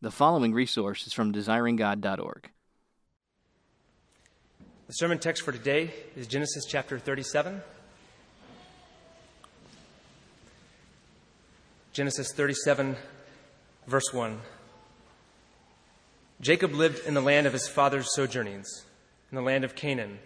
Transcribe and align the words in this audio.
The 0.00 0.12
following 0.12 0.54
resource 0.54 1.08
is 1.08 1.12
from 1.12 1.32
desiringgod.org. 1.32 2.50
The 4.86 4.92
sermon 4.92 5.18
text 5.18 5.42
for 5.42 5.50
today 5.50 5.92
is 6.14 6.28
Genesis 6.28 6.66
chapter 6.66 7.00
37. 7.00 7.60
Genesis 11.92 12.32
37, 12.32 12.94
verse 13.88 14.12
1. 14.12 14.38
Jacob 16.40 16.74
lived 16.74 17.04
in 17.04 17.14
the 17.14 17.20
land 17.20 17.48
of 17.48 17.52
his 17.52 17.66
father's 17.66 18.14
sojournings, 18.14 18.84
in 19.32 19.34
the 19.34 19.42
land 19.42 19.64
of 19.64 19.74
Canaan. 19.74 20.20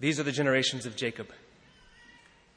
These 0.00 0.18
are 0.18 0.24
the 0.24 0.32
generations 0.32 0.86
of 0.86 0.96
Jacob. 0.96 1.30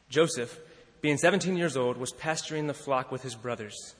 Joseph, 0.09 0.57
being 1.01 1.17
17 1.17 1.55
years 1.55 1.77
old, 1.77 1.97
was 1.97 2.13
pasturing 2.13 2.65
the 2.65 2.73
flock 2.73 3.11
with 3.11 3.21
his 3.21 3.35
brothers. 3.35 3.93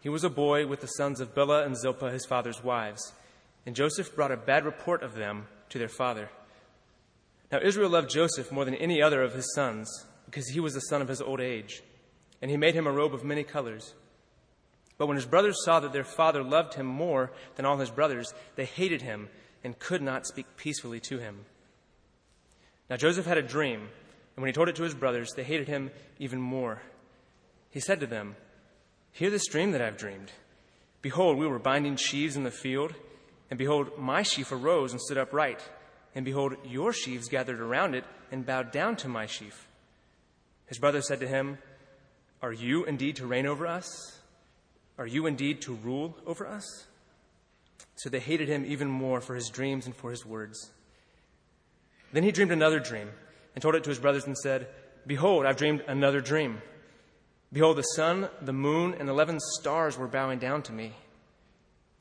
He 0.00 0.08
was 0.08 0.24
a 0.24 0.30
boy 0.30 0.66
with 0.66 0.80
the 0.80 0.86
sons 0.86 1.20
of 1.20 1.34
Bilhah 1.34 1.66
and 1.66 1.76
Zilpah, 1.76 2.10
his 2.10 2.26
father's 2.26 2.62
wives, 2.62 3.12
and 3.66 3.74
Joseph 3.74 4.14
brought 4.14 4.30
a 4.30 4.36
bad 4.36 4.64
report 4.64 5.02
of 5.02 5.14
them 5.14 5.46
to 5.70 5.78
their 5.78 5.88
father. 5.88 6.30
Now 7.50 7.60
Israel 7.62 7.90
loved 7.90 8.10
Joseph 8.10 8.52
more 8.52 8.64
than 8.64 8.74
any 8.74 9.02
other 9.02 9.22
of 9.22 9.34
his 9.34 9.52
sons, 9.54 9.90
because 10.26 10.48
he 10.48 10.60
was 10.60 10.74
the 10.74 10.80
son 10.80 11.02
of 11.02 11.08
his 11.08 11.20
old 11.20 11.40
age, 11.40 11.82
and 12.40 12.50
he 12.50 12.56
made 12.56 12.74
him 12.74 12.86
a 12.86 12.92
robe 12.92 13.14
of 13.14 13.24
many 13.24 13.42
colors. 13.42 13.94
But 14.98 15.06
when 15.06 15.16
his 15.16 15.26
brothers 15.26 15.64
saw 15.64 15.80
that 15.80 15.92
their 15.92 16.04
father 16.04 16.42
loved 16.42 16.74
him 16.74 16.86
more 16.86 17.32
than 17.56 17.64
all 17.64 17.78
his 17.78 17.90
brothers, 17.90 18.34
they 18.56 18.64
hated 18.64 19.02
him 19.02 19.28
and 19.64 19.78
could 19.78 20.02
not 20.02 20.26
speak 20.26 20.56
peacefully 20.56 21.00
to 21.00 21.18
him. 21.18 21.44
Now 22.90 22.96
Joseph 22.96 23.26
had 23.26 23.38
a 23.38 23.42
dream, 23.42 23.80
and 23.80 24.42
when 24.42 24.48
he 24.48 24.52
told 24.52 24.68
it 24.68 24.76
to 24.76 24.82
his 24.82 24.94
brothers, 24.94 25.32
they 25.34 25.44
hated 25.44 25.68
him 25.68 25.90
even 26.18 26.40
more. 26.40 26.82
He 27.70 27.80
said 27.80 28.00
to 28.00 28.06
them, 28.06 28.36
Hear 29.18 29.30
this 29.30 29.48
dream 29.48 29.72
that 29.72 29.82
I've 29.82 29.96
dreamed. 29.96 30.30
Behold, 31.02 31.38
we 31.38 31.46
were 31.48 31.58
binding 31.58 31.96
sheaves 31.96 32.36
in 32.36 32.44
the 32.44 32.52
field, 32.52 32.94
and 33.50 33.58
behold, 33.58 33.98
my 33.98 34.22
sheaf 34.22 34.52
arose 34.52 34.92
and 34.92 35.00
stood 35.00 35.18
upright, 35.18 35.60
and 36.14 36.24
behold, 36.24 36.54
your 36.64 36.92
sheaves 36.92 37.28
gathered 37.28 37.58
around 37.58 37.96
it 37.96 38.04
and 38.30 38.46
bowed 38.46 38.70
down 38.70 38.94
to 38.98 39.08
my 39.08 39.26
sheaf. 39.26 39.66
His 40.66 40.78
brother 40.78 41.02
said 41.02 41.18
to 41.18 41.26
him, 41.26 41.58
Are 42.42 42.52
you 42.52 42.84
indeed 42.84 43.16
to 43.16 43.26
reign 43.26 43.46
over 43.46 43.66
us? 43.66 44.20
Are 44.98 45.06
you 45.08 45.26
indeed 45.26 45.62
to 45.62 45.74
rule 45.74 46.16
over 46.24 46.46
us? 46.46 46.86
So 47.96 48.08
they 48.08 48.20
hated 48.20 48.46
him 48.48 48.64
even 48.64 48.86
more 48.86 49.20
for 49.20 49.34
his 49.34 49.48
dreams 49.48 49.86
and 49.86 49.96
for 49.96 50.12
his 50.12 50.24
words. 50.24 50.70
Then 52.12 52.22
he 52.22 52.30
dreamed 52.30 52.52
another 52.52 52.78
dream 52.78 53.10
and 53.56 53.62
told 53.62 53.74
it 53.74 53.82
to 53.82 53.90
his 53.90 53.98
brothers 53.98 54.26
and 54.26 54.38
said, 54.38 54.68
Behold, 55.08 55.44
I've 55.44 55.56
dreamed 55.56 55.82
another 55.88 56.20
dream. 56.20 56.62
Behold, 57.52 57.78
the 57.78 57.82
sun, 57.82 58.28
the 58.42 58.52
moon, 58.52 58.94
and 58.98 59.08
eleven 59.08 59.38
stars 59.40 59.96
were 59.96 60.06
bowing 60.06 60.38
down 60.38 60.62
to 60.62 60.72
me. 60.72 60.92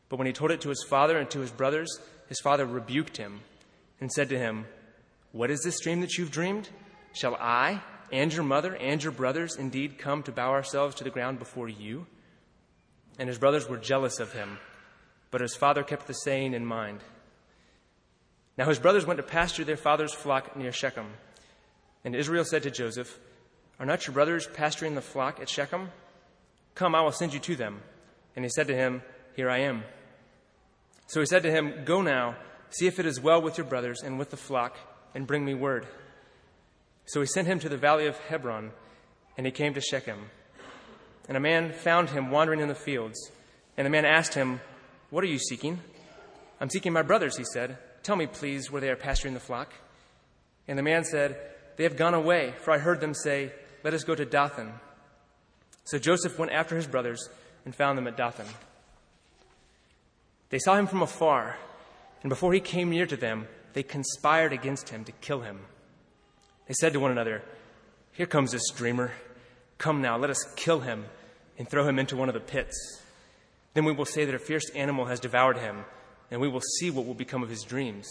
But 0.09 0.17
when 0.17 0.27
he 0.27 0.33
told 0.33 0.51
it 0.51 0.61
to 0.61 0.69
his 0.69 0.85
father 0.87 1.17
and 1.17 1.29
to 1.31 1.39
his 1.39 1.51
brothers, 1.51 1.99
his 2.27 2.39
father 2.41 2.65
rebuked 2.65 3.17
him 3.17 3.41
and 4.01 4.11
said 4.11 4.29
to 4.29 4.37
him, 4.37 4.65
What 5.31 5.49
is 5.49 5.61
this 5.61 5.79
dream 5.79 6.01
that 6.01 6.17
you've 6.17 6.31
dreamed? 6.31 6.69
Shall 7.13 7.35
I 7.35 7.81
and 8.11 8.33
your 8.33 8.43
mother 8.43 8.75
and 8.75 9.01
your 9.01 9.11
brothers 9.11 9.55
indeed 9.55 9.97
come 9.97 10.23
to 10.23 10.31
bow 10.31 10.51
ourselves 10.51 10.95
to 10.95 11.03
the 11.03 11.09
ground 11.09 11.39
before 11.39 11.69
you? 11.69 12.07
And 13.17 13.27
his 13.27 13.39
brothers 13.39 13.67
were 13.67 13.77
jealous 13.77 14.19
of 14.19 14.33
him, 14.33 14.59
but 15.31 15.41
his 15.41 15.55
father 15.55 15.83
kept 15.83 16.07
the 16.07 16.13
saying 16.13 16.53
in 16.53 16.65
mind. 16.65 16.99
Now 18.57 18.65
his 18.67 18.79
brothers 18.79 19.05
went 19.05 19.17
to 19.17 19.23
pasture 19.23 19.63
their 19.63 19.77
father's 19.77 20.13
flock 20.13 20.55
near 20.55 20.71
Shechem. 20.71 21.07
And 22.03 22.15
Israel 22.15 22.45
said 22.45 22.63
to 22.63 22.71
Joseph, 22.71 23.19
Are 23.79 23.85
not 23.85 24.07
your 24.07 24.13
brothers 24.13 24.47
pasturing 24.47 24.95
the 24.95 25.01
flock 25.01 25.39
at 25.39 25.49
Shechem? 25.49 25.89
Come, 26.75 26.95
I 26.95 27.01
will 27.01 27.11
send 27.11 27.33
you 27.33 27.39
to 27.41 27.55
them. 27.55 27.81
And 28.35 28.43
he 28.43 28.49
said 28.49 28.67
to 28.67 28.75
him, 28.75 29.01
Here 29.35 29.49
I 29.49 29.59
am. 29.59 29.83
So 31.07 31.19
he 31.19 31.25
said 31.25 31.43
to 31.43 31.51
him, 31.51 31.85
Go 31.85 32.01
now, 32.01 32.35
see 32.69 32.87
if 32.87 32.99
it 32.99 33.05
is 33.05 33.19
well 33.19 33.41
with 33.41 33.57
your 33.57 33.67
brothers 33.67 34.01
and 34.03 34.19
with 34.19 34.29
the 34.29 34.37
flock, 34.37 34.77
and 35.15 35.27
bring 35.27 35.45
me 35.45 35.53
word. 35.53 35.87
So 37.05 37.21
he 37.21 37.27
sent 37.27 37.47
him 37.47 37.59
to 37.59 37.69
the 37.69 37.77
valley 37.77 38.07
of 38.07 38.17
Hebron, 38.17 38.71
and 39.37 39.45
he 39.45 39.51
came 39.51 39.73
to 39.73 39.81
Shechem. 39.81 40.29
And 41.27 41.37
a 41.37 41.41
man 41.41 41.71
found 41.71 42.09
him 42.09 42.31
wandering 42.31 42.59
in 42.59 42.67
the 42.67 42.75
fields. 42.75 43.31
And 43.77 43.85
the 43.85 43.89
man 43.89 44.05
asked 44.05 44.33
him, 44.33 44.59
What 45.09 45.23
are 45.23 45.27
you 45.27 45.39
seeking? 45.39 45.79
I'm 46.59 46.69
seeking 46.69 46.93
my 46.93 47.03
brothers, 47.03 47.37
he 47.37 47.43
said. 47.43 47.77
Tell 48.03 48.15
me, 48.15 48.27
please, 48.27 48.71
where 48.71 48.81
they 48.81 48.89
are 48.89 48.95
pasturing 48.95 49.33
the 49.33 49.39
flock. 49.39 49.71
And 50.67 50.77
the 50.77 50.83
man 50.83 51.03
said, 51.03 51.39
They 51.77 51.83
have 51.83 51.97
gone 51.97 52.13
away, 52.13 52.53
for 52.59 52.71
I 52.71 52.77
heard 52.77 52.99
them 52.99 53.13
say, 53.13 53.51
Let 53.83 53.93
us 53.93 54.03
go 54.03 54.15
to 54.15 54.25
Dothan. 54.25 54.73
So 55.83 55.97
Joseph 55.97 56.37
went 56.37 56.51
after 56.51 56.75
his 56.75 56.87
brothers 56.87 57.29
and 57.65 57.73
found 57.73 57.97
them 57.97 58.07
at 58.07 58.17
Dothan. 58.17 58.47
They 60.49 60.59
saw 60.59 60.75
him 60.75 60.87
from 60.87 61.01
afar, 61.01 61.57
and 62.23 62.29
before 62.29 62.53
he 62.53 62.59
came 62.59 62.89
near 62.89 63.05
to 63.05 63.17
them, 63.17 63.47
they 63.73 63.83
conspired 63.83 64.53
against 64.53 64.89
him 64.89 65.03
to 65.05 65.11
kill 65.11 65.41
him. 65.41 65.59
They 66.67 66.73
said 66.73 66.93
to 66.93 66.99
one 66.99 67.11
another, 67.11 67.43
Here 68.13 68.25
comes 68.25 68.51
this 68.51 68.69
dreamer. 68.75 69.11
Come 69.77 70.01
now, 70.01 70.17
let 70.17 70.29
us 70.29 70.43
kill 70.55 70.79
him 70.79 71.05
and 71.57 71.69
throw 71.69 71.87
him 71.87 71.99
into 71.99 72.17
one 72.17 72.29
of 72.29 72.33
the 72.33 72.39
pits. 72.39 73.01
Then 73.73 73.85
we 73.85 73.93
will 73.93 74.05
say 74.05 74.25
that 74.25 74.35
a 74.35 74.39
fierce 74.39 74.69
animal 74.71 75.05
has 75.05 75.19
devoured 75.19 75.57
him 75.57 75.85
and 76.31 76.41
we 76.41 76.47
will 76.47 76.61
see 76.61 76.89
what 76.89 77.05
will 77.05 77.13
become 77.13 77.43
of 77.43 77.49
his 77.49 77.63
dreams. 77.63 78.07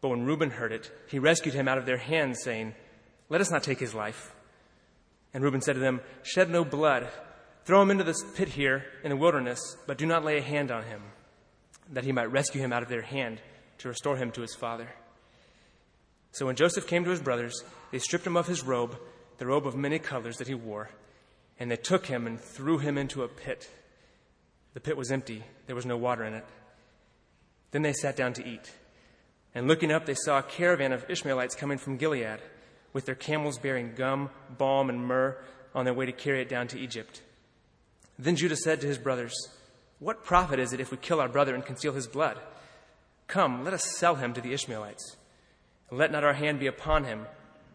But 0.00 0.08
when 0.08 0.24
Reuben 0.24 0.50
heard 0.50 0.72
it, 0.72 0.90
he 1.08 1.18
rescued 1.18 1.54
him 1.54 1.68
out 1.68 1.78
of 1.78 1.86
their 1.86 1.98
hands, 1.98 2.40
saying, 2.42 2.74
Let 3.32 3.40
us 3.40 3.50
not 3.50 3.62
take 3.62 3.80
his 3.80 3.94
life. 3.94 4.34
And 5.32 5.42
Reuben 5.42 5.62
said 5.62 5.72
to 5.72 5.80
them, 5.80 6.02
Shed 6.22 6.50
no 6.50 6.66
blood. 6.66 7.08
Throw 7.64 7.80
him 7.80 7.90
into 7.90 8.04
this 8.04 8.22
pit 8.34 8.48
here 8.48 8.84
in 9.02 9.08
the 9.08 9.16
wilderness, 9.16 9.58
but 9.86 9.96
do 9.96 10.04
not 10.04 10.22
lay 10.22 10.36
a 10.36 10.42
hand 10.42 10.70
on 10.70 10.82
him, 10.82 11.00
that 11.92 12.04
he 12.04 12.12
might 12.12 12.30
rescue 12.30 12.60
him 12.60 12.74
out 12.74 12.82
of 12.82 12.90
their 12.90 13.00
hand 13.00 13.40
to 13.78 13.88
restore 13.88 14.18
him 14.18 14.32
to 14.32 14.42
his 14.42 14.54
father. 14.54 14.86
So 16.32 16.44
when 16.44 16.56
Joseph 16.56 16.86
came 16.86 17.04
to 17.04 17.10
his 17.10 17.22
brothers, 17.22 17.54
they 17.90 18.00
stripped 18.00 18.26
him 18.26 18.36
of 18.36 18.48
his 18.48 18.64
robe, 18.64 18.98
the 19.38 19.46
robe 19.46 19.66
of 19.66 19.76
many 19.76 19.98
colors 19.98 20.36
that 20.36 20.48
he 20.48 20.54
wore, 20.54 20.90
and 21.58 21.70
they 21.70 21.76
took 21.76 22.04
him 22.04 22.26
and 22.26 22.38
threw 22.38 22.76
him 22.76 22.98
into 22.98 23.22
a 23.22 23.28
pit. 23.28 23.66
The 24.74 24.80
pit 24.80 24.98
was 24.98 25.10
empty, 25.10 25.42
there 25.66 25.76
was 25.76 25.86
no 25.86 25.96
water 25.96 26.24
in 26.24 26.34
it. 26.34 26.44
Then 27.70 27.80
they 27.80 27.94
sat 27.94 28.14
down 28.14 28.34
to 28.34 28.46
eat. 28.46 28.70
And 29.54 29.68
looking 29.68 29.90
up, 29.90 30.04
they 30.04 30.16
saw 30.16 30.40
a 30.40 30.42
caravan 30.42 30.92
of 30.92 31.08
Ishmaelites 31.08 31.54
coming 31.54 31.78
from 31.78 31.96
Gilead, 31.96 32.40
with 32.92 33.06
their 33.06 33.14
camels 33.14 33.58
bearing 33.58 33.94
gum, 33.94 34.30
balm, 34.58 34.88
and 34.88 35.06
myrrh 35.06 35.36
on 35.74 35.84
their 35.84 35.94
way 35.94 36.06
to 36.06 36.12
carry 36.12 36.40
it 36.40 36.48
down 36.48 36.68
to 36.68 36.78
Egypt. 36.78 37.22
Then 38.18 38.36
Judah 38.36 38.56
said 38.56 38.80
to 38.80 38.86
his 38.86 38.98
brothers, 38.98 39.34
What 39.98 40.24
profit 40.24 40.58
is 40.58 40.72
it 40.72 40.80
if 40.80 40.90
we 40.90 40.96
kill 40.96 41.20
our 41.20 41.28
brother 41.28 41.54
and 41.54 41.64
conceal 41.64 41.92
his 41.92 42.06
blood? 42.06 42.38
Come, 43.26 43.64
let 43.64 43.74
us 43.74 43.96
sell 43.96 44.16
him 44.16 44.34
to 44.34 44.40
the 44.40 44.52
Ishmaelites. 44.52 45.16
And 45.90 45.98
let 45.98 46.12
not 46.12 46.24
our 46.24 46.34
hand 46.34 46.60
be 46.60 46.66
upon 46.66 47.04
him, 47.04 47.26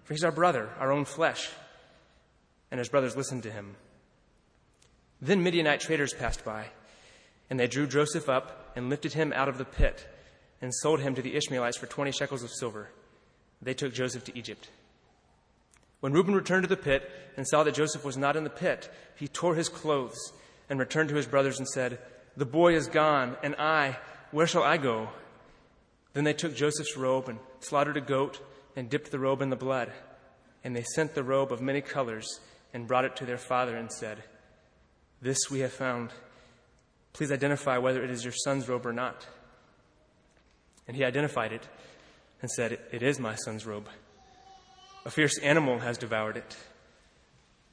for 0.04 0.14
he's 0.14 0.24
our 0.24 0.32
brother, 0.32 0.70
our 0.80 0.92
own 0.92 1.06
flesh. 1.06 1.50
And 2.70 2.80
his 2.80 2.90
brothers 2.90 3.16
listened 3.16 3.44
to 3.44 3.52
him. 3.52 3.76
Then 5.22 5.42
Midianite 5.42 5.80
traders 5.80 6.14
passed 6.14 6.46
by, 6.46 6.68
and 7.50 7.60
they 7.60 7.68
drew 7.68 7.88
Joseph 7.88 8.30
up 8.30 8.72
and 8.76 8.90
lifted 8.90 9.14
him 9.14 9.34
out 9.34 9.50
of 9.50 9.58
the 9.58 9.66
pit 9.66 10.08
and 10.62 10.74
sold 10.74 11.00
him 11.00 11.16
to 11.16 11.22
the 11.22 11.36
Ishmaelites 11.36 11.78
for 11.78 11.88
20 11.88 12.12
shekels 12.12 12.44
of 12.44 12.52
silver. 12.52 12.90
They 13.62 13.74
took 13.74 13.94
Joseph 13.94 14.24
to 14.26 14.38
Egypt. 14.38 14.70
When 16.00 16.14
Reuben 16.14 16.36
returned 16.36 16.64
to 16.64 16.70
the 16.70 16.78
pit 16.78 17.10
and 17.36 17.48
saw 17.48 17.64
that 17.64 17.76
Joseph 17.76 18.06
was 18.06 18.18
not 18.18 18.36
in 18.36 18.44
the 18.44 18.50
pit, 18.50 18.90
he 19.16 19.28
tore 19.28 19.56
his 19.56 19.70
clothes 19.70 20.32
and 20.70 20.80
returned 20.80 21.10
to 21.10 21.16
his 21.16 21.26
brothers 21.26 21.58
and 21.58 21.68
said, 21.68 22.00
The 22.36 22.46
boy 22.46 22.76
is 22.76 22.88
gone, 22.88 23.36
and 23.42 23.56
I, 23.56 23.98
where 24.32 24.48
shall 24.48 24.64
I 24.64 24.78
go? 24.78 25.10
Then 26.14 26.24
they 26.24 26.34
took 26.34 26.56
Joseph's 26.56 26.98
robe 26.98 27.30
and 27.30 27.40
slaughtered 27.60 27.98
a 27.98 28.02
goat 28.02 28.40
and 28.76 28.90
dipped 28.90 29.12
the 29.12 29.20
robe 29.20 29.42
in 29.42 29.50
the 29.50 29.56
blood. 29.56 29.92
And 30.64 30.76
they 30.76 30.84
sent 30.84 31.16
the 31.16 31.24
robe 31.24 31.52
of 31.52 31.62
many 31.62 31.82
colors 31.82 32.40
and 32.74 32.88
brought 32.88 33.06
it 33.06 33.16
to 33.18 33.26
their 33.26 33.38
father 33.38 33.76
and 33.76 33.92
said, 33.92 34.24
This 35.22 35.50
we 35.50 35.60
have 35.60 35.74
found. 35.74 36.12
Please 37.14 37.32
identify 37.32 37.78
whether 37.78 38.04
it 38.04 38.12
is 38.12 38.24
your 38.24 38.34
son's 38.34 38.70
robe 38.70 38.86
or 38.86 38.94
not. 38.94 39.26
And 40.88 40.96
he 40.96 41.04
identified 41.04 41.54
it 41.54 41.68
and 42.42 42.52
said, 42.52 42.80
It 42.92 43.02
is 43.02 43.20
my 43.20 43.36
son's 43.36 43.66
robe. 43.66 43.90
A 45.08 45.10
fierce 45.10 45.38
animal 45.40 45.80
has 45.80 45.98
devoured 45.98 46.36
it. 46.36 46.58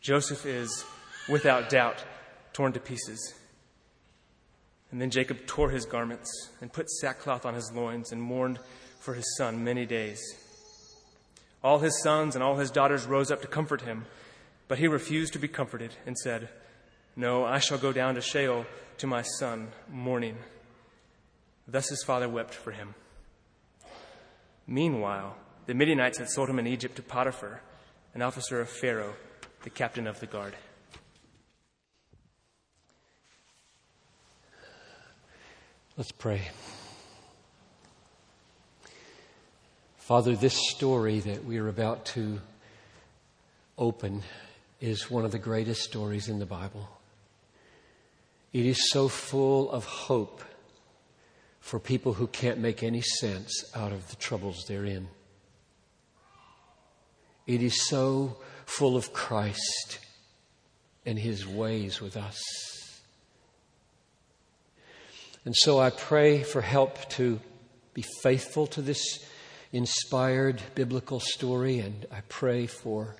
Joseph 0.00 0.46
is, 0.46 0.84
without 1.28 1.68
doubt, 1.68 2.04
torn 2.52 2.72
to 2.74 2.78
pieces. 2.78 3.34
And 4.92 5.00
then 5.00 5.10
Jacob 5.10 5.44
tore 5.44 5.70
his 5.70 5.84
garments 5.84 6.30
and 6.60 6.72
put 6.72 6.88
sackcloth 6.88 7.44
on 7.44 7.54
his 7.54 7.72
loins 7.74 8.12
and 8.12 8.22
mourned 8.22 8.60
for 9.00 9.14
his 9.14 9.36
son 9.36 9.64
many 9.64 9.84
days. 9.84 10.22
All 11.60 11.80
his 11.80 12.00
sons 12.04 12.36
and 12.36 12.44
all 12.44 12.54
his 12.54 12.70
daughters 12.70 13.04
rose 13.04 13.32
up 13.32 13.42
to 13.42 13.48
comfort 13.48 13.80
him, 13.80 14.06
but 14.68 14.78
he 14.78 14.86
refused 14.86 15.32
to 15.32 15.40
be 15.40 15.48
comforted 15.48 15.96
and 16.06 16.16
said, 16.16 16.50
No, 17.16 17.44
I 17.44 17.58
shall 17.58 17.78
go 17.78 17.92
down 17.92 18.14
to 18.14 18.20
Sheol 18.20 18.64
to 18.98 19.08
my 19.08 19.22
son, 19.22 19.72
mourning. 19.90 20.36
Thus 21.66 21.88
his 21.88 22.04
father 22.04 22.28
wept 22.28 22.54
for 22.54 22.70
him. 22.70 22.94
Meanwhile, 24.68 25.36
the 25.66 25.74
Midianites 25.74 26.18
had 26.18 26.28
sold 26.28 26.50
him 26.50 26.58
in 26.58 26.66
Egypt 26.66 26.96
to 26.96 27.02
Potiphar, 27.02 27.60
an 28.14 28.22
officer 28.22 28.60
of 28.60 28.68
Pharaoh, 28.68 29.14
the 29.62 29.70
captain 29.70 30.06
of 30.06 30.20
the 30.20 30.26
guard. 30.26 30.54
Let's 35.96 36.12
pray. 36.12 36.42
Father, 39.96 40.36
this 40.36 40.70
story 40.70 41.20
that 41.20 41.44
we 41.44 41.56
are 41.58 41.68
about 41.68 42.04
to 42.06 42.40
open 43.78 44.22
is 44.80 45.10
one 45.10 45.24
of 45.24 45.32
the 45.32 45.38
greatest 45.38 45.82
stories 45.82 46.28
in 46.28 46.38
the 46.38 46.46
Bible. 46.46 46.88
It 48.52 48.66
is 48.66 48.90
so 48.90 49.08
full 49.08 49.70
of 49.70 49.84
hope 49.84 50.42
for 51.60 51.80
people 51.80 52.12
who 52.12 52.26
can't 52.26 52.58
make 52.58 52.82
any 52.82 53.00
sense 53.00 53.64
out 53.74 53.92
of 53.92 54.10
the 54.10 54.16
troubles 54.16 54.64
they're 54.68 54.84
in. 54.84 55.08
It 57.46 57.62
is 57.62 57.86
so 57.88 58.36
full 58.66 58.96
of 58.96 59.12
Christ 59.12 59.98
and 61.04 61.18
his 61.18 61.46
ways 61.46 62.00
with 62.00 62.16
us. 62.16 62.40
And 65.44 65.54
so 65.54 65.78
I 65.78 65.90
pray 65.90 66.42
for 66.42 66.62
help 66.62 67.10
to 67.10 67.38
be 67.92 68.04
faithful 68.22 68.66
to 68.68 68.80
this 68.80 69.28
inspired 69.72 70.62
biblical 70.74 71.20
story, 71.20 71.80
and 71.80 72.06
I 72.10 72.22
pray 72.28 72.66
for 72.66 73.16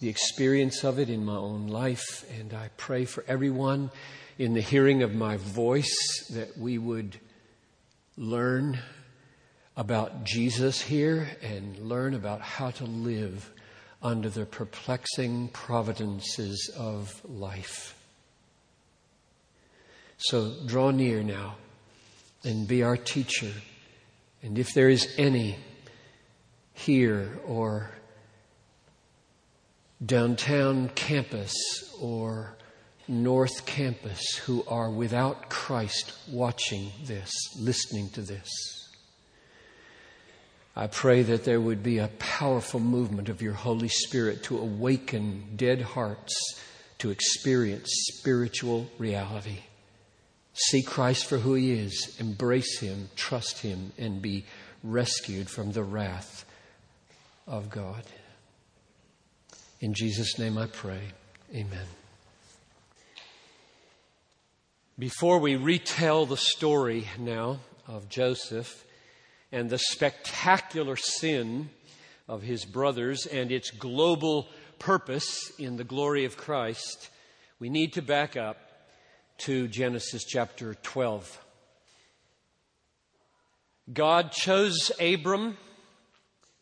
the 0.00 0.08
experience 0.08 0.82
of 0.84 0.98
it 0.98 1.08
in 1.08 1.24
my 1.24 1.36
own 1.36 1.68
life, 1.68 2.24
and 2.38 2.52
I 2.52 2.70
pray 2.76 3.04
for 3.04 3.24
everyone 3.28 3.90
in 4.38 4.54
the 4.54 4.60
hearing 4.60 5.02
of 5.02 5.14
my 5.14 5.36
voice 5.36 6.26
that 6.32 6.58
we 6.58 6.78
would 6.78 7.18
learn 8.16 8.80
about 9.76 10.24
Jesus 10.24 10.80
here 10.80 11.28
and 11.42 11.78
learn 11.78 12.14
about 12.14 12.40
how 12.40 12.70
to 12.70 12.84
live 12.84 13.52
under 14.02 14.28
the 14.28 14.46
perplexing 14.46 15.48
providences 15.48 16.70
of 16.78 17.20
life. 17.24 17.94
So 20.18 20.54
draw 20.64 20.90
near 20.90 21.22
now 21.22 21.56
and 22.42 22.66
be 22.66 22.82
our 22.82 22.96
teacher. 22.96 23.52
And 24.42 24.58
if 24.58 24.72
there 24.72 24.88
is 24.88 25.12
any 25.18 25.56
here 26.72 27.38
or 27.46 27.90
downtown 30.04 30.88
campus 30.90 31.54
or 32.00 32.56
North 33.08 33.66
Campus 33.66 34.36
who 34.36 34.64
are 34.66 34.90
without 34.90 35.48
Christ 35.48 36.12
watching 36.28 36.90
this, 37.04 37.30
listening 37.58 38.08
to 38.10 38.22
this. 38.22 38.85
I 40.78 40.88
pray 40.88 41.22
that 41.22 41.44
there 41.44 41.60
would 41.60 41.82
be 41.82 41.96
a 41.98 42.08
powerful 42.18 42.80
movement 42.80 43.30
of 43.30 43.40
your 43.40 43.54
Holy 43.54 43.88
Spirit 43.88 44.42
to 44.44 44.58
awaken 44.58 45.56
dead 45.56 45.80
hearts 45.80 46.34
to 46.98 47.08
experience 47.08 47.88
spiritual 48.12 48.86
reality. 48.98 49.60
See 50.52 50.82
Christ 50.82 51.24
for 51.24 51.38
who 51.38 51.54
He 51.54 51.72
is, 51.72 52.16
embrace 52.20 52.78
Him, 52.78 53.08
trust 53.16 53.60
Him, 53.60 53.92
and 53.96 54.20
be 54.20 54.44
rescued 54.82 55.48
from 55.48 55.72
the 55.72 55.82
wrath 55.82 56.44
of 57.46 57.70
God. 57.70 58.02
In 59.80 59.94
Jesus' 59.94 60.38
name 60.38 60.58
I 60.58 60.66
pray. 60.66 61.00
Amen. 61.54 61.86
Before 64.98 65.38
we 65.38 65.56
retell 65.56 66.26
the 66.26 66.36
story 66.36 67.06
now 67.18 67.60
of 67.86 68.08
Joseph 68.08 68.85
and 69.56 69.70
the 69.70 69.78
spectacular 69.78 70.96
sin 70.96 71.70
of 72.28 72.42
his 72.42 72.66
brothers 72.66 73.24
and 73.24 73.50
its 73.50 73.70
global 73.70 74.48
purpose 74.78 75.50
in 75.58 75.78
the 75.78 75.84
glory 75.84 76.26
of 76.26 76.36
Christ, 76.36 77.08
we 77.58 77.70
need 77.70 77.94
to 77.94 78.02
back 78.02 78.36
up 78.36 78.58
to 79.38 79.66
Genesis 79.66 80.24
chapter 80.24 80.74
12. 80.74 81.42
God 83.90 84.30
chose 84.30 84.92
Abram 85.00 85.56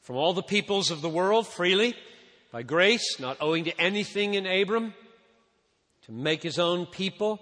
from 0.02 0.14
all 0.14 0.32
the 0.32 0.43
peoples 0.44 0.93
of 0.93 1.02
the 1.02 1.08
world 1.08 1.49
freely, 1.49 1.96
by 2.52 2.62
grace, 2.62 3.19
not 3.19 3.38
owing 3.41 3.64
to 3.64 3.81
anything 3.81 4.35
in 4.35 4.46
Abram, 4.46 4.94
to 6.02 6.12
make 6.12 6.44
his 6.44 6.61
own 6.61 6.87
people 6.87 7.41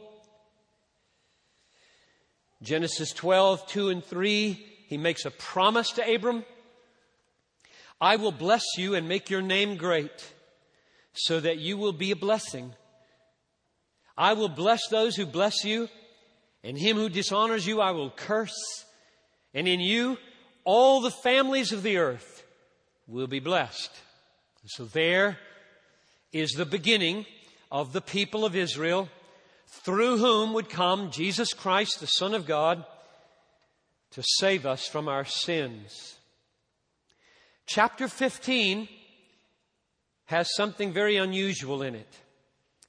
Genesis 2.63 3.13
12, 3.13 3.67
2 3.67 3.89
and 3.89 4.05
3, 4.05 4.72
he 4.93 4.99
makes 4.99 5.25
a 5.25 5.31
promise 5.31 5.91
to 5.93 6.15
Abram. 6.15 6.45
I 7.99 8.17
will 8.17 8.31
bless 8.31 8.63
you 8.77 8.95
and 8.95 9.09
make 9.09 9.31
your 9.31 9.41
name 9.41 9.79
great 9.79 10.35
so 11.15 11.41
that 11.41 11.57
you 11.57 11.79
will 11.79 11.95
be 11.95 12.11
a 12.11 12.17
blessing. 12.17 12.75
I 14.19 14.35
will 14.35 14.51
bless 14.51 14.87
those 14.89 15.17
who 15.17 15.25
bless 15.25 15.65
you, 15.65 15.89
and 16.63 16.77
him 16.77 16.99
who 16.99 17.09
dishonors 17.09 17.67
you 17.67 17.81
I 17.81 17.93
will 17.93 18.11
curse. 18.11 18.85
And 19.55 19.67
in 19.67 19.81
you, 19.81 20.19
all 20.65 21.01
the 21.01 21.11
families 21.11 21.73
of 21.73 21.83
the 21.83 21.97
earth 21.97 22.45
will 23.07 23.29
be 23.29 23.41
blessed. 23.41 23.93
so 24.67 24.85
there 24.85 25.39
is 26.35 26.51
the 26.51 26.67
beginning 26.67 27.25
of 27.71 27.95
the 27.95 28.03
people 28.03 28.45
of 28.45 28.55
Israel 28.55 29.09
through 29.69 30.19
whom 30.19 30.53
would 30.53 30.69
come 30.69 31.11
Jesus 31.11 31.55
Christ, 31.55 32.01
the 32.01 32.07
Son 32.07 32.35
of 32.35 32.45
God, 32.45 32.85
to 34.13 34.23
save 34.23 34.67
us 34.67 34.87
from 34.87 35.09
our 35.09 35.25
sins. 35.25 36.19
Chapter 37.67 38.09
15 38.09 38.89
has 40.27 40.55
something 40.55 40.93
very 40.93 41.17
unusual 41.17 41.83
in 41.83 41.95
it. 41.95 42.15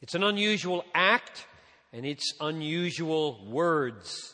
It's 0.01 0.15
an 0.15 0.23
unusual 0.23 0.83
act 0.93 1.45
and 1.93 2.05
it's 2.05 2.33
unusual 2.41 3.45
words. 3.45 4.33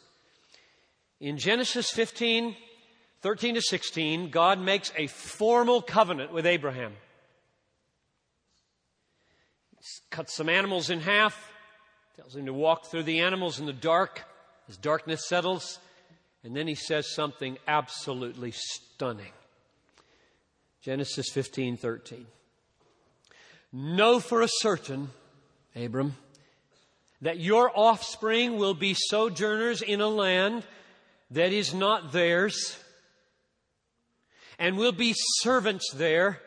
In 1.19 1.38
Genesis 1.38 1.91
15, 1.91 2.56
13 3.21 3.56
to 3.56 3.62
16, 3.62 4.30
God 4.30 4.59
makes 4.59 4.92
a 4.95 5.07
formal 5.07 5.81
covenant 5.81 6.31
with 6.31 6.45
Abraham. 6.45 6.94
He 9.77 9.85
cuts 10.09 10.33
some 10.33 10.50
animals 10.50 10.89
in 10.89 11.01
half, 11.01 11.51
tells 12.15 12.35
him 12.35 12.45
to 12.45 12.53
walk 12.53 12.85
through 12.85 13.03
the 13.03 13.19
animals 13.19 13.59
in 13.59 13.65
the 13.65 13.74
dark 13.74 14.24
as 14.69 14.77
darkness 14.77 15.27
settles. 15.27 15.80
And 16.44 16.56
then 16.56 16.68
he 16.68 16.75
says 16.75 17.13
something 17.13 17.57
absolutely 17.68 18.51
stunning. 18.53 19.31
Genesis 20.81 21.30
15 21.33 21.77
13. 21.77 22.25
Know 23.71 24.19
for 24.19 24.41
a 24.41 24.47
certain, 24.50 25.09
Abram, 25.75 26.15
that 27.21 27.39
your 27.39 27.71
offspring 27.75 28.57
will 28.57 28.74
be 28.74 28.95
sojourners 28.95 29.81
in 29.81 30.01
a 30.01 30.07
land 30.07 30.64
that 31.31 31.54
is 31.54 31.73
not 31.73 32.11
theirs, 32.11 32.78
and 34.57 34.78
will 34.78 34.94
be 34.94 35.14
servants 35.16 35.92
there 35.94 36.40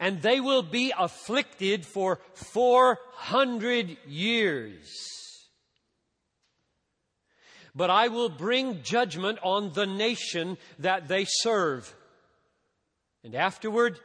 and 0.00 0.22
they 0.22 0.40
will 0.40 0.62
be 0.62 0.92
afflicted 0.96 1.84
for 1.84 2.20
400 2.34 3.96
years. 4.06 5.17
But 7.78 7.90
I 7.90 8.08
will 8.08 8.28
bring 8.28 8.82
judgment 8.82 9.38
on 9.40 9.72
the 9.72 9.86
nation 9.86 10.58
that 10.80 11.06
they 11.06 11.24
serve. 11.28 11.94
And 13.22 13.36
afterward, 13.36 14.00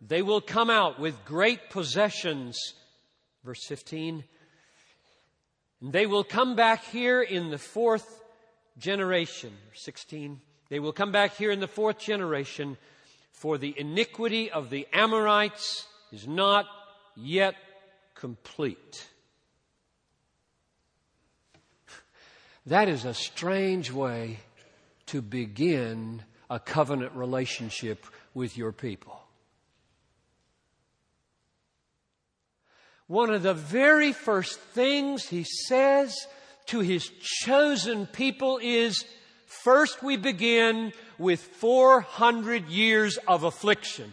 they 0.00 0.22
will 0.22 0.40
come 0.40 0.70
out 0.70 0.98
with 0.98 1.22
great 1.26 1.68
possessions. 1.68 2.58
Verse 3.44 3.62
15. 3.66 4.24
And 5.82 5.92
they 5.92 6.06
will 6.06 6.24
come 6.24 6.56
back 6.56 6.84
here 6.84 7.20
in 7.20 7.50
the 7.50 7.58
fourth 7.58 8.22
generation. 8.78 9.52
16. 9.74 10.40
They 10.70 10.80
will 10.80 10.94
come 10.94 11.12
back 11.12 11.36
here 11.36 11.50
in 11.50 11.60
the 11.60 11.68
fourth 11.68 11.98
generation 11.98 12.78
for 13.30 13.58
the 13.58 13.78
iniquity 13.78 14.50
of 14.50 14.70
the 14.70 14.88
Amorites 14.90 15.86
is 16.12 16.26
not 16.26 16.64
yet 17.14 17.56
complete. 18.14 19.06
That 22.66 22.88
is 22.88 23.04
a 23.04 23.14
strange 23.14 23.90
way 23.90 24.38
to 25.06 25.20
begin 25.20 26.22
a 26.48 26.60
covenant 26.60 27.12
relationship 27.14 28.06
with 28.34 28.56
your 28.56 28.72
people. 28.72 29.20
One 33.06 33.30
of 33.30 33.42
the 33.42 33.54
very 33.54 34.12
first 34.12 34.58
things 34.58 35.26
he 35.26 35.44
says 35.44 36.14
to 36.66 36.80
his 36.80 37.10
chosen 37.44 38.06
people 38.06 38.58
is 38.62 39.04
First, 39.52 40.02
we 40.02 40.16
begin 40.16 40.92
with 41.18 41.40
400 41.40 42.68
years 42.68 43.18
of 43.28 43.44
affliction. 43.44 44.12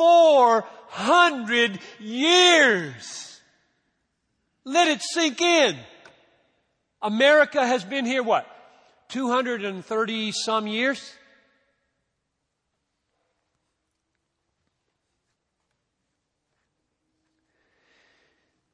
Four 0.00 0.64
hundred 0.86 1.78
years. 1.98 3.38
Let 4.64 4.88
it 4.88 5.02
sink 5.02 5.42
in. 5.42 5.76
America 7.02 7.66
has 7.66 7.84
been 7.84 8.06
here 8.06 8.22
what? 8.22 8.46
230 9.10 10.32
some 10.32 10.66
years? 10.66 11.12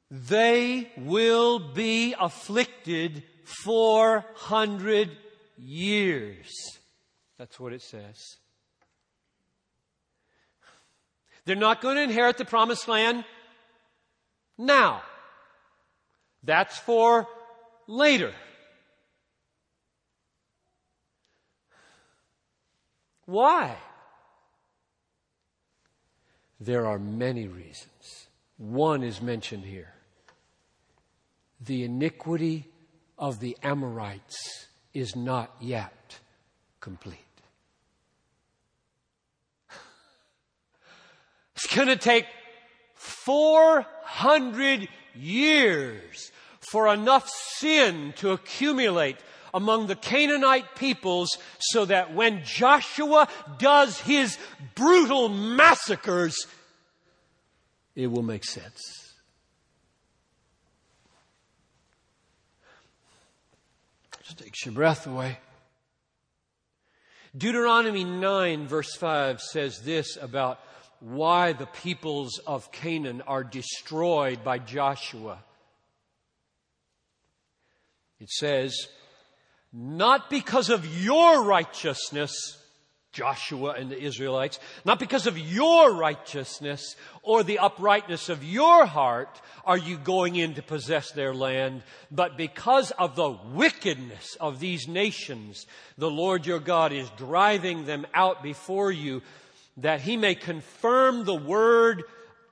They 0.09 0.89
will 0.95 1.59
be 1.59 2.15
afflicted 2.17 3.23
400 3.65 5.11
years. 5.57 6.47
That's 7.37 7.59
what 7.59 7.73
it 7.73 7.81
says. 7.81 8.37
They're 11.47 11.55
not 11.55 11.79
going 11.79 11.95
to 11.95 12.03
inherit 12.03 12.37
the 12.37 12.43
promised 12.43 12.89
land 12.89 13.23
now. 14.57 15.01
That's 16.43 16.77
for 16.77 17.25
later. 17.87 18.33
Why? 23.25 23.77
There 26.59 26.85
are 26.85 26.99
many 26.99 27.47
reasons. 27.47 28.27
One 28.57 29.01
is 29.01 29.21
mentioned 29.21 29.63
here. 29.63 29.93
The 31.61 31.85
iniquity 31.85 32.65
of 33.17 33.39
the 33.39 33.57
Amorites 33.63 34.67
is 34.93 35.15
not 35.15 35.55
yet 35.61 36.19
complete. 36.81 37.26
It's 41.57 41.75
going 41.75 41.87
to 41.87 41.95
take 41.95 42.27
400 42.93 44.87
years 45.15 46.31
for 46.59 46.93
enough 46.93 47.27
sin 47.29 48.13
to 48.17 48.29
accumulate 48.29 49.17
among 49.55 49.87
the 49.87 49.95
Canaanite 49.95 50.75
peoples 50.75 51.35
so 51.57 51.85
that 51.85 52.13
when 52.13 52.43
Joshua 52.43 53.27
does 53.57 53.99
his 54.01 54.37
brutal 54.75 55.29
massacres, 55.29 56.45
it 57.95 58.05
will 58.05 58.21
make 58.21 58.45
sense. 58.45 59.15
Just 64.21 64.37
takes 64.37 64.63
your 64.63 64.75
breath 64.75 65.07
away. 65.07 65.39
Deuteronomy 67.35 68.03
9, 68.03 68.67
verse 68.67 68.95
5 68.95 69.41
says 69.41 69.81
this 69.81 70.17
about 70.21 70.59
why 70.99 71.53
the 71.53 71.65
peoples 71.65 72.39
of 72.45 72.71
Canaan 72.71 73.21
are 73.27 73.43
destroyed 73.43 74.43
by 74.43 74.59
Joshua. 74.59 75.39
It 78.19 78.29
says, 78.29 78.87
not 79.71 80.29
because 80.29 80.69
of 80.69 80.85
your 81.03 81.43
righteousness, 81.43 82.57
Joshua 83.11 83.71
and 83.71 83.91
the 83.91 83.99
Israelites, 83.99 84.59
not 84.85 84.99
because 84.99 85.27
of 85.27 85.37
your 85.37 85.93
righteousness 85.93 86.95
or 87.23 87.43
the 87.43 87.59
uprightness 87.59 88.29
of 88.29 88.43
your 88.43 88.85
heart 88.85 89.41
are 89.65 89.77
you 89.77 89.97
going 89.97 90.35
in 90.35 90.53
to 90.53 90.61
possess 90.61 91.11
their 91.11 91.33
land, 91.33 91.83
but 92.11 92.37
because 92.37 92.91
of 92.91 93.15
the 93.15 93.35
wickedness 93.53 94.37
of 94.39 94.59
these 94.59 94.87
nations, 94.87 95.65
the 95.97 96.11
Lord 96.11 96.45
your 96.45 96.59
God 96.59 96.93
is 96.93 97.09
driving 97.17 97.85
them 97.85 98.05
out 98.13 98.43
before 98.43 98.91
you 98.91 99.21
that 99.77 100.01
he 100.01 100.17
may 100.17 100.35
confirm 100.35 101.23
the 101.23 101.35
word 101.35 102.03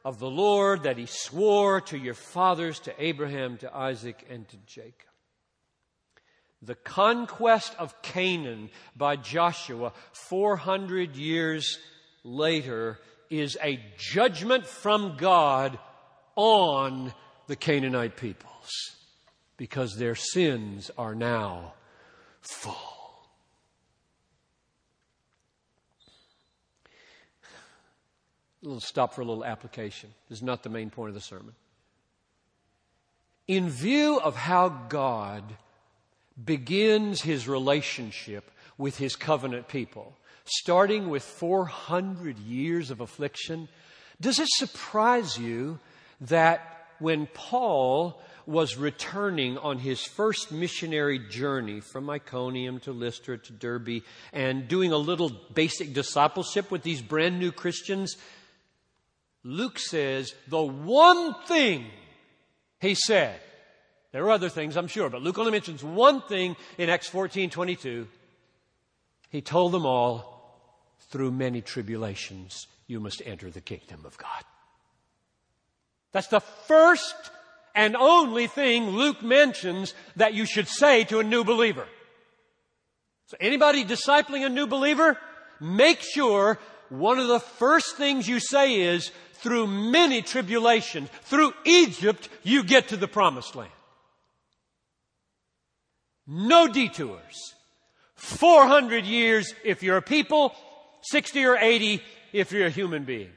of 0.04 0.20
the 0.20 0.30
Lord 0.30 0.84
that 0.84 0.98
he 0.98 1.08
swore 1.08 1.82
to 1.82 1.98
your 1.98 2.14
fathers, 2.14 2.80
to 2.82 3.04
Abraham, 3.04 3.58
to 3.58 3.76
Isaac, 3.76 4.24
and 4.30 4.48
to 4.50 4.58
Jacob. 4.68 4.94
The 6.62 6.76
conquest 6.76 7.76
of 7.78 8.02
Canaan 8.02 8.70
by 8.96 9.16
Joshua 9.16 9.94
400 10.12 11.16
years 11.16 11.80
later 12.24 13.00
is 13.30 13.58
a 13.62 13.80
judgment 13.98 14.66
from 14.66 15.18
God 15.18 15.78
on 16.36 17.14
the 17.48 17.56
Canaanite 17.56 18.18
peoples 18.18 18.70
because 19.58 19.96
their 19.98 20.16
sins 20.16 20.92
are 20.98 21.16
now 21.16 21.74
full. 22.42 22.95
Little 28.66 28.82
stop 28.82 29.14
for 29.14 29.22
a 29.22 29.26
little 29.26 29.46
application. 29.46 30.12
This 30.30 30.40
is 30.40 30.44
not 30.44 30.64
the 30.64 30.70
main 30.70 30.90
point 30.90 31.10
of 31.10 31.16
the 31.16 31.22
sermon. 31.22 31.54
In 33.48 33.70
view 33.70 34.20
of 34.20 34.36
how 34.36 34.70
God 34.70 35.44
begins 36.44 37.22
his 37.22 37.48
relationship 37.48 38.52
with 38.78 38.98
his 38.98 39.16
covenant 39.16 39.68
people, 39.68 40.18
starting 40.46 41.10
with 41.10 41.24
400 41.24 42.38
years 42.40 42.92
of 42.92 43.02
affliction. 43.02 43.68
Does 44.22 44.40
it 44.40 44.48
surprise 44.50 45.38
you 45.38 45.80
that 46.22 46.88
when 47.00 47.28
Paul 47.34 48.22
was 48.46 48.78
returning 48.78 49.58
on 49.58 49.80
his 49.80 50.04
first 50.04 50.52
missionary 50.52 51.18
journey 51.18 51.80
from 51.80 52.10
Iconium 52.10 52.80
to 52.82 52.92
Lystra 52.92 53.40
to 53.40 53.52
Derbe 53.52 54.04
and 54.32 54.68
doing 54.68 54.92
a 54.92 54.98
little 54.98 55.32
basic 55.54 55.94
discipleship 55.94 56.70
with 56.70 56.84
these 56.84 57.02
brand 57.02 57.40
new 57.40 57.52
Christians, 57.52 58.18
Luke 59.46 59.78
says 59.78 60.34
the 60.48 60.62
one 60.62 61.36
thing 61.46 61.86
he 62.82 62.96
said 62.96 63.40
there 64.12 64.24
are 64.24 64.32
other 64.32 64.50
things, 64.50 64.76
I'm 64.76 64.88
sure, 64.88 65.10
but 65.10 65.22
Luke 65.22 65.38
only 65.38 65.52
mentions 65.52 65.84
one 65.84 66.22
thing 66.22 66.56
in 66.78 66.90
Acts 66.90 67.08
14 67.08 67.50
22. 67.50 68.08
He 69.30 69.42
told 69.42 69.72
them 69.72 69.86
all, 69.86 70.34
through 71.10 71.32
many 71.32 71.62
tribulations, 71.62 72.68
you 72.88 73.00
must 73.00 73.22
enter 73.26 73.52
the 73.52 73.62
kingdom 73.62 74.06
of 74.06 74.18
God. 74.18 74.44
That's 76.12 76.28
the 76.30 76.40
first 76.40 77.14
and 77.76 77.96
only 77.96 78.48
thing 78.48 78.92
Luke 78.92 79.22
mentions 79.22 79.94
that 80.16 80.34
you 80.34 80.46
should 80.46 80.70
say 80.70 81.04
to 81.04 81.20
a 81.20 81.24
new 81.24 81.44
believer. 81.44 81.86
So 83.28 83.38
anybody 83.40 83.84
discipling 83.84 84.46
a 84.46 84.50
new 84.50 84.66
believer, 84.66 85.18
make 85.60 86.00
sure 86.00 86.58
one 86.90 87.20
of 87.20 87.28
the 87.28 87.40
first 87.40 87.98
things 87.98 88.28
you 88.28 88.40
say 88.40 88.76
is, 88.82 89.12
through 89.46 89.68
many 89.68 90.24
tribulations, 90.24 91.08
through 91.22 91.54
Egypt, 91.66 92.30
you 92.42 92.64
get 92.64 92.88
to 92.88 92.98
the 92.98 93.08
promised 93.08 93.56
land. 93.56 93.70
No 96.26 96.68
detours. 96.68 97.54
400 98.16 99.06
years 99.06 99.54
if 99.64 99.84
you're 99.84 99.98
a 99.98 100.02
people, 100.02 100.56
60 101.04 101.46
or 101.46 101.58
80 101.58 102.02
if 102.34 102.52
you're 102.52 102.66
a 102.66 102.72
human 102.72 103.04
being. 103.04 103.30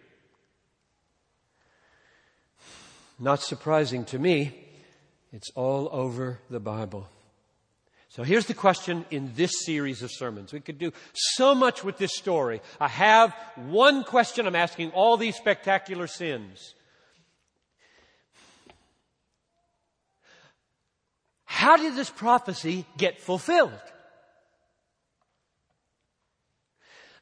Not 3.19 3.43
surprising 3.43 4.07
to 4.07 4.19
me, 4.19 4.55
it's 5.31 5.51
all 5.55 5.91
over 5.93 6.39
the 6.49 6.61
Bible. 6.61 7.07
So 8.11 8.23
here's 8.23 8.47
the 8.47 8.55
question 8.55 9.05
in 9.11 9.33
this 9.35 9.51
series 9.65 10.03
of 10.03 10.11
sermons. 10.11 10.53
We 10.53 10.61
could 10.61 10.79
do 10.79 10.93
so 11.13 11.55
much 11.55 11.85
with 11.85 11.99
this 11.99 12.17
story. 12.17 12.63
I 12.81 12.89
have 12.89 13.35
one 13.57 14.03
question 14.03 14.47
I'm 14.47 14.57
asking 14.57 14.93
all 14.93 15.17
these 15.19 15.37
spectacular 15.37 16.07
sins. 16.07 16.75
How 21.45 21.77
did 21.77 21.97
this 21.97 22.09
prophecy 22.09 22.87
get 22.97 23.21
fulfilled? 23.21 23.73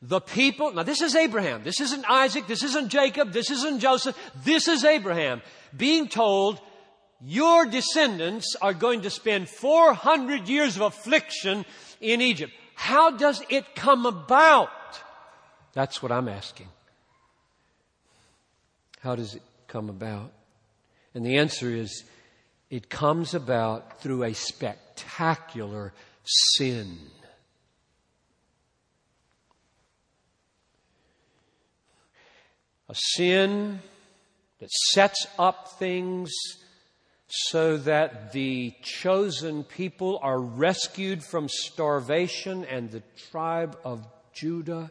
The 0.02 0.20
people, 0.20 0.72
now 0.72 0.84
this 0.84 1.00
is 1.00 1.16
Abraham. 1.16 1.64
This 1.64 1.80
isn't 1.80 2.08
Isaac. 2.08 2.46
This 2.46 2.62
isn't 2.62 2.90
Jacob. 2.90 3.32
This 3.32 3.50
isn't 3.50 3.80
Joseph. 3.80 4.16
This 4.44 4.68
is 4.68 4.84
Abraham 4.84 5.42
being 5.76 6.06
told, 6.06 6.60
your 7.24 7.66
descendants 7.66 8.56
are 8.60 8.74
going 8.74 9.02
to 9.02 9.10
spend 9.10 9.48
400 9.48 10.48
years 10.48 10.76
of 10.76 10.82
affliction 10.82 11.64
in 12.00 12.20
Egypt. 12.20 12.52
How 12.74 13.10
does 13.10 13.42
it 13.48 13.74
come 13.74 14.04
about? 14.04 14.70
That's 15.72 16.02
what 16.02 16.12
I'm 16.12 16.28
asking. 16.28 16.68
How 19.00 19.16
does 19.16 19.34
it 19.34 19.42
come 19.66 19.88
about? 19.88 20.32
And 21.14 21.24
the 21.24 21.38
answer 21.38 21.70
is 21.70 22.04
it 22.70 22.90
comes 22.90 23.34
about 23.34 24.00
through 24.00 24.24
a 24.24 24.34
spectacular 24.34 25.94
sin. 26.24 26.98
A 32.88 32.94
sin 32.94 33.80
that 34.60 34.70
sets 34.70 35.26
up 35.38 35.78
things 35.78 36.30
so 37.44 37.76
that 37.76 38.32
the 38.32 38.74
chosen 38.82 39.62
people 39.62 40.18
are 40.22 40.40
rescued 40.40 41.22
from 41.22 41.48
starvation 41.48 42.64
and 42.64 42.90
the 42.90 43.02
tribe 43.30 43.78
of 43.84 44.06
Judah 44.32 44.90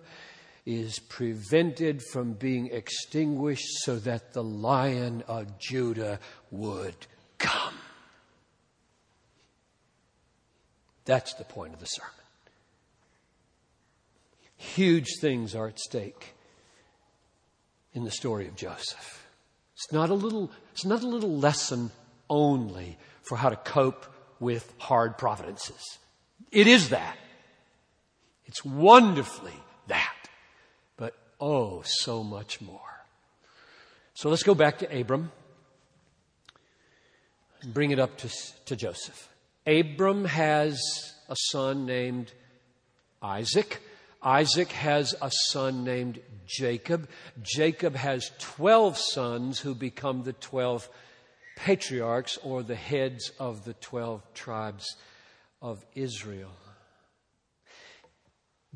is 0.66 1.00
prevented 1.00 2.02
from 2.12 2.34
being 2.34 2.68
extinguished 2.68 3.68
so 3.84 3.98
that 3.98 4.34
the 4.34 4.44
lion 4.44 5.24
of 5.28 5.60
Judah 5.60 6.20
would 6.52 6.96
come. 7.38 7.75
That's 11.06 11.34
the 11.36 11.44
point 11.44 11.74
of 11.74 11.80
the 11.80 11.86
sermon. 11.86 12.12
Huge 14.58 15.08
things 15.20 15.54
are 15.56 15.68
at 15.68 15.80
stake 15.80 16.34
in 17.94 18.04
the 18.04 18.12
story 18.12 18.48
of 18.48 18.56
Joseph. 18.56 19.28
It's 19.75 19.92
not 19.92 20.10
a 20.10 20.14
little, 20.14 20.52
it's 20.72 20.86
not 20.86 21.04
a 21.04 21.08
little 21.08 21.38
lesson 21.38 21.92
only 22.29 22.98
for 23.22 23.36
how 23.38 23.50
to 23.50 23.55
cope 23.55 24.05
with 24.39 24.74
hard 24.77 25.17
providences. 25.17 26.00
It 26.51 26.67
is 26.67 26.89
that. 26.89 27.17
It's 28.46 28.63
wonderfully 28.63 29.60
that. 29.88 30.15
But 30.98 31.15
oh, 31.39 31.82
so 31.84 32.24
much 32.24 32.62
more. 32.62 32.79
So 34.13 34.29
let's 34.29 34.44
go 34.44 34.55
back 34.55 34.79
to 34.79 35.00
Abram 35.00 35.32
and 37.62 37.74
bring 37.74 37.91
it 37.91 38.00
up 38.00 38.17
to, 38.17 38.29
to 38.65 38.75
Joseph. 38.75 39.29
Abram 39.67 40.25
has 40.25 40.79
a 41.27 41.36
son 41.51 41.86
named 41.86 42.32
Isaac. 43.22 43.82
Isaac 44.22 44.72
has 44.72 45.15
a 45.22 45.32
son 45.50 45.84
named 45.84 46.20
Jacob. 46.46 47.10
Jacob 47.41 47.96
has 47.96 48.32
12 48.39 48.98
sons 48.98 49.60
who 49.60 49.75
become 49.75 50.24
the 50.24 50.34
12 50.34 50.88
patriarchs 51.56 52.38
or 52.44 52.64
the 52.64 52.76
heads 52.76 53.32
of 53.40 53.66
the 53.66 53.74
12 53.74 54.22
tribes 54.34 54.96
of 55.62 55.86
Israel. 55.96 56.52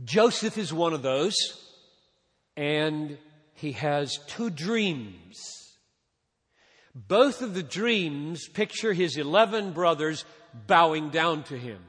Joseph 0.04 0.58
is 0.58 0.74
one 0.74 0.94
of 0.94 1.02
those, 1.02 1.36
and 2.56 3.18
he 3.54 3.74
has 3.74 4.18
two 4.28 4.50
dreams. 4.50 5.38
Both 6.96 7.42
of 7.42 7.54
the 7.54 7.64
dreams 7.64 8.48
picture 8.48 8.94
his 8.94 9.18
11 9.18 9.74
brothers 9.74 10.26
bowing 10.68 11.10
down 11.10 11.44
to 11.44 11.58
him 11.58 11.80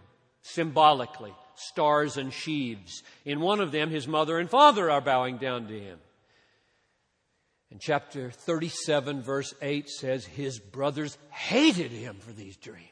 symbolically, 0.42 1.34
stars 1.54 2.16
and 2.16 2.32
sheaves. 2.32 3.02
In 3.24 3.40
one 3.40 3.60
of 3.60 3.72
them, 3.72 3.90
his 3.90 4.08
mother 4.08 4.38
and 4.38 4.48
father 4.48 4.90
are 4.90 5.00
bowing 5.00 5.38
down 5.38 5.68
to 5.68 5.78
him. 5.78 5.98
And 7.70 7.80
chapter 7.80 8.30
37, 8.30 9.22
verse 9.22 9.54
8 9.62 9.88
says, 9.88 10.24
His 10.24 10.58
brothers 10.58 11.16
hated 11.30 11.92
him 11.92 12.16
for 12.18 12.32
these 12.32 12.56
dreams. 12.56 12.86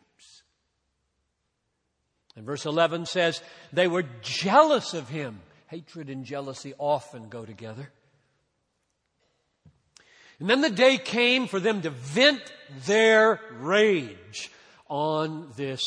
And 2.36 2.46
verse 2.46 2.66
11 2.66 3.06
says, 3.06 3.42
They 3.72 3.88
were 3.88 4.04
jealous 4.22 4.94
of 4.94 5.08
him. 5.08 5.40
Hatred 5.66 6.08
and 6.08 6.24
jealousy 6.24 6.74
often 6.78 7.28
go 7.28 7.44
together. 7.44 7.90
And 10.38 10.48
then 10.48 10.60
the 10.60 10.70
day 10.70 10.98
came 10.98 11.48
for 11.48 11.58
them 11.58 11.82
to 11.82 11.90
vent 11.90 12.40
their 12.86 13.40
rage 13.58 14.52
on 14.88 15.52
this 15.56 15.82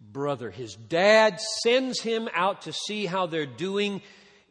brother. 0.00 0.50
His 0.50 0.76
dad 0.76 1.40
sends 1.62 2.00
him 2.00 2.28
out 2.34 2.62
to 2.62 2.72
see 2.72 3.06
how 3.06 3.26
they're 3.26 3.46
doing 3.46 4.00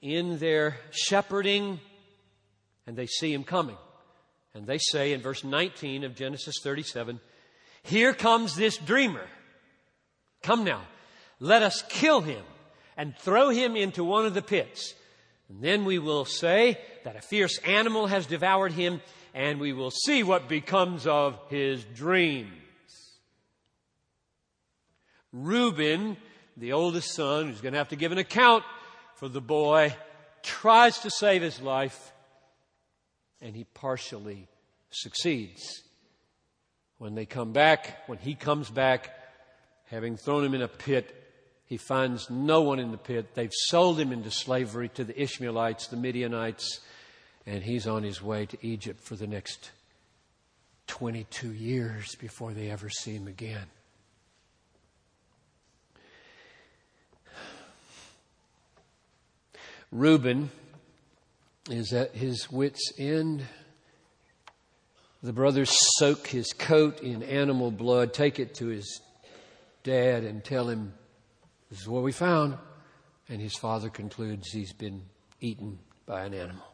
in 0.01 0.39
their 0.39 0.75
shepherding, 0.91 1.79
and 2.85 2.95
they 2.95 3.07
see 3.07 3.33
him 3.33 3.43
coming. 3.43 3.77
And 4.53 4.67
they 4.67 4.77
say 4.77 5.13
in 5.13 5.21
verse 5.21 5.43
19 5.43 6.03
of 6.03 6.15
Genesis 6.15 6.55
37, 6.61 7.19
Here 7.81 8.13
comes 8.13 8.55
this 8.55 8.77
dreamer. 8.77 9.25
Come 10.43 10.63
now, 10.63 10.81
let 11.39 11.63
us 11.63 11.83
kill 11.89 12.21
him 12.21 12.43
and 12.97 13.15
throw 13.17 13.49
him 13.49 13.75
into 13.75 14.03
one 14.03 14.25
of 14.25 14.33
the 14.33 14.41
pits. 14.41 14.93
And 15.49 15.61
then 15.61 15.85
we 15.85 15.99
will 15.99 16.25
say 16.25 16.79
that 17.03 17.15
a 17.15 17.21
fierce 17.21 17.57
animal 17.59 18.07
has 18.07 18.25
devoured 18.25 18.73
him, 18.73 19.01
and 19.33 19.59
we 19.59 19.73
will 19.73 19.91
see 19.91 20.23
what 20.23 20.47
becomes 20.47 21.07
of 21.07 21.39
his 21.49 21.83
dreams. 21.83 22.51
Reuben, 25.31 26.15
the 26.57 26.73
oldest 26.73 27.13
son, 27.13 27.47
who's 27.47 27.61
going 27.61 27.73
to 27.73 27.79
have 27.79 27.89
to 27.89 27.95
give 27.95 28.11
an 28.11 28.19
account 28.19 28.63
for 29.15 29.27
the 29.27 29.41
boy, 29.41 29.95
tries 30.43 30.99
to 30.99 31.09
save 31.09 31.41
his 31.41 31.59
life, 31.59 32.12
and 33.43 33.55
he 33.55 33.65
partially 33.65 34.47
succeeds. 34.89 35.83
When 36.97 37.13
they 37.13 37.25
come 37.25 37.51
back, 37.51 38.07
when 38.07 38.17
he 38.17 38.35
comes 38.35 38.69
back, 38.69 39.11
having 39.87 40.15
thrown 40.15 40.45
him 40.45 40.53
in 40.53 40.61
a 40.61 40.67
pit, 40.67 41.13
he 41.65 41.77
finds 41.77 42.29
no 42.29 42.61
one 42.61 42.79
in 42.79 42.91
the 42.91 42.97
pit. 42.97 43.35
They've 43.35 43.51
sold 43.51 43.99
him 43.99 44.13
into 44.13 44.31
slavery 44.31 44.89
to 44.89 45.03
the 45.03 45.21
Ishmaelites, 45.21 45.87
the 45.87 45.97
Midianites, 45.97 46.79
and 47.45 47.61
he's 47.61 47.85
on 47.85 48.03
his 48.03 48.21
way 48.21 48.45
to 48.45 48.57
Egypt 48.65 49.01
for 49.01 49.15
the 49.15 49.27
next 49.27 49.71
22 50.87 51.51
years 51.51 52.15
before 52.15 52.53
they 52.53 52.71
ever 52.71 52.89
see 52.89 53.13
him 53.13 53.27
again. 53.27 53.67
Reuben 59.91 60.49
is 61.69 61.93
at 61.93 62.15
his 62.15 62.51
wits' 62.51 62.91
end. 62.97 63.43
The 65.21 65.33
brothers 65.33 65.71
soak 65.97 66.27
his 66.27 66.51
coat 66.53 67.01
in 67.01 67.23
animal 67.23 67.71
blood, 67.71 68.13
take 68.13 68.39
it 68.39 68.55
to 68.55 68.67
his 68.67 69.01
dad, 69.83 70.23
and 70.23 70.43
tell 70.43 70.67
him, 70.67 70.93
This 71.69 71.81
is 71.81 71.87
what 71.87 72.03
we 72.03 72.11
found. 72.11 72.57
And 73.29 73.41
his 73.41 73.55
father 73.55 73.89
concludes 73.89 74.51
he's 74.51 74.73
been 74.73 75.03
eaten 75.39 75.79
by 76.05 76.25
an 76.25 76.33
animal. 76.33 76.65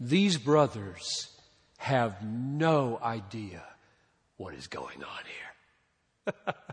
These 0.00 0.36
brothers 0.36 1.30
have 1.78 2.22
no 2.22 2.98
idea 3.02 3.62
what 4.36 4.54
is 4.54 4.66
going 4.66 5.04
on 5.04 6.34
here. 6.34 6.54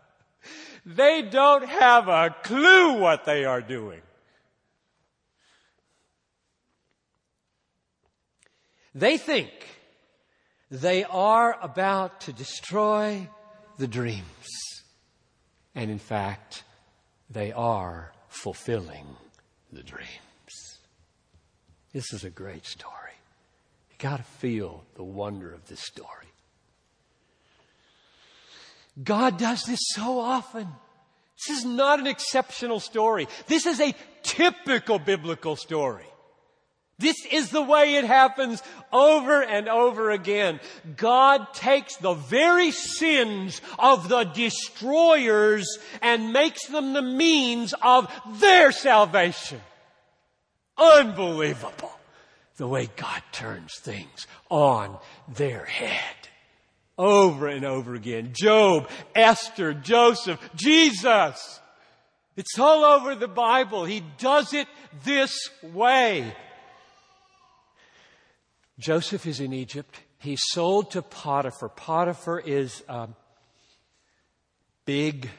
They 0.85 1.21
don't 1.21 1.65
have 1.65 2.07
a 2.09 2.35
clue 2.43 2.99
what 2.99 3.23
they 3.25 3.45
are 3.45 3.61
doing. 3.61 4.01
They 8.95 9.17
think 9.17 9.49
they 10.69 11.03
are 11.03 11.57
about 11.61 12.21
to 12.21 12.33
destroy 12.33 13.29
the 13.77 13.87
dreams. 13.87 14.47
And 15.75 15.89
in 15.89 15.99
fact, 15.99 16.63
they 17.29 17.51
are 17.51 18.11
fulfilling 18.27 19.05
the 19.71 19.83
dreams. 19.83 20.09
This 21.93 22.13
is 22.13 22.23
a 22.23 22.29
great 22.29 22.65
story. 22.65 22.93
You 23.91 23.95
got 23.97 24.17
to 24.17 24.23
feel 24.23 24.83
the 24.95 25.03
wonder 25.03 25.53
of 25.53 25.67
this 25.67 25.81
story. 25.81 26.27
God 29.01 29.37
does 29.37 29.63
this 29.63 29.79
so 29.95 30.19
often. 30.19 30.67
This 31.47 31.57
is 31.57 31.65
not 31.65 31.99
an 31.99 32.07
exceptional 32.07 32.79
story. 32.79 33.27
This 33.47 33.65
is 33.65 33.79
a 33.81 33.95
typical 34.21 34.99
biblical 34.99 35.55
story. 35.55 36.05
This 36.99 37.25
is 37.31 37.49
the 37.49 37.61
way 37.61 37.95
it 37.95 38.05
happens 38.05 38.61
over 38.91 39.41
and 39.43 39.67
over 39.67 40.11
again. 40.11 40.59
God 40.95 41.53
takes 41.53 41.97
the 41.97 42.13
very 42.13 42.71
sins 42.71 43.61
of 43.79 44.09
the 44.09 44.23
destroyers 44.23 45.79
and 46.01 46.33
makes 46.33 46.67
them 46.67 46.93
the 46.93 47.01
means 47.01 47.73
of 47.81 48.11
their 48.39 48.71
salvation. 48.71 49.59
Unbelievable 50.77 51.91
the 52.57 52.67
way 52.67 52.89
God 52.95 53.21
turns 53.31 53.73
things 53.79 54.27
on 54.49 54.97
their 55.27 55.65
head 55.65 56.15
over 56.97 57.47
and 57.47 57.65
over 57.65 57.95
again. 57.95 58.29
Job, 58.33 58.89
Esther, 59.15 59.73
Joseph, 59.73 60.39
Jesus. 60.55 61.59
It's 62.35 62.57
all 62.57 62.83
over 62.83 63.15
the 63.15 63.27
Bible. 63.27 63.85
He 63.85 64.03
does 64.17 64.53
it 64.53 64.67
this 65.03 65.49
way. 65.61 66.33
Joseph 68.79 69.27
is 69.27 69.39
in 69.39 69.53
Egypt. 69.53 69.99
He's 70.17 70.41
sold 70.51 70.91
to 70.91 71.01
Potiphar. 71.01 71.69
Potiphar 71.69 72.39
is 72.39 72.83
a 72.87 73.09
big 74.85 75.29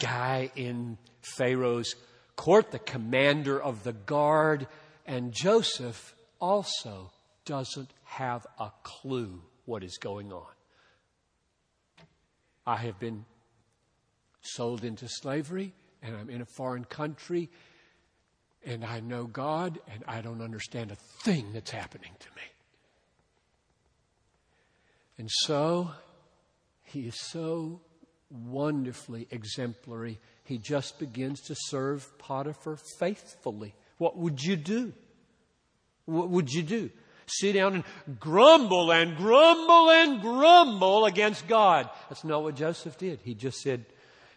guy 0.00 0.50
in 0.56 0.98
Pharaoh's 1.36 1.94
court, 2.36 2.70
the 2.70 2.78
commander 2.78 3.60
of 3.60 3.84
the 3.84 3.92
guard. 3.92 4.66
And 5.06 5.32
Joseph 5.32 6.14
also 6.40 7.12
doesn't 7.44 7.90
have 8.04 8.46
a 8.58 8.70
clue 8.82 9.42
what 9.64 9.84
is 9.84 9.98
going 9.98 10.32
on. 10.32 10.46
I 12.66 12.76
have 12.76 12.98
been 12.98 13.24
sold 14.40 14.84
into 14.84 15.08
slavery 15.08 15.74
and 16.02 16.16
I'm 16.16 16.30
in 16.30 16.40
a 16.40 16.46
foreign 16.46 16.84
country 16.84 17.50
and 18.68 18.84
I 18.84 19.00
know 19.00 19.24
God 19.24 19.80
and 19.90 20.04
I 20.06 20.20
don't 20.20 20.42
understand 20.42 20.92
a 20.92 20.94
thing 20.94 21.52
that's 21.54 21.70
happening 21.70 22.12
to 22.18 22.26
me. 22.36 22.42
And 25.16 25.30
so 25.30 25.90
he 26.84 27.08
is 27.08 27.18
so 27.18 27.80
wonderfully 28.30 29.26
exemplary. 29.30 30.20
He 30.44 30.58
just 30.58 30.98
begins 30.98 31.40
to 31.46 31.56
serve 31.56 32.16
Potiphar 32.18 32.76
faithfully. 32.98 33.74
What 33.96 34.18
would 34.18 34.44
you 34.44 34.56
do? 34.56 34.92
What 36.04 36.28
would 36.28 36.52
you 36.52 36.62
do? 36.62 36.90
sit 37.30 37.52
down 37.52 37.74
and 37.74 38.18
grumble 38.18 38.90
and 38.90 39.14
grumble 39.18 39.90
and 39.90 40.22
grumble 40.22 41.04
against 41.04 41.46
God. 41.46 41.90
That's 42.08 42.24
not 42.24 42.42
what 42.42 42.54
Joseph 42.54 42.96
did. 42.96 43.20
He 43.22 43.34
just 43.34 43.60
said, 43.60 43.84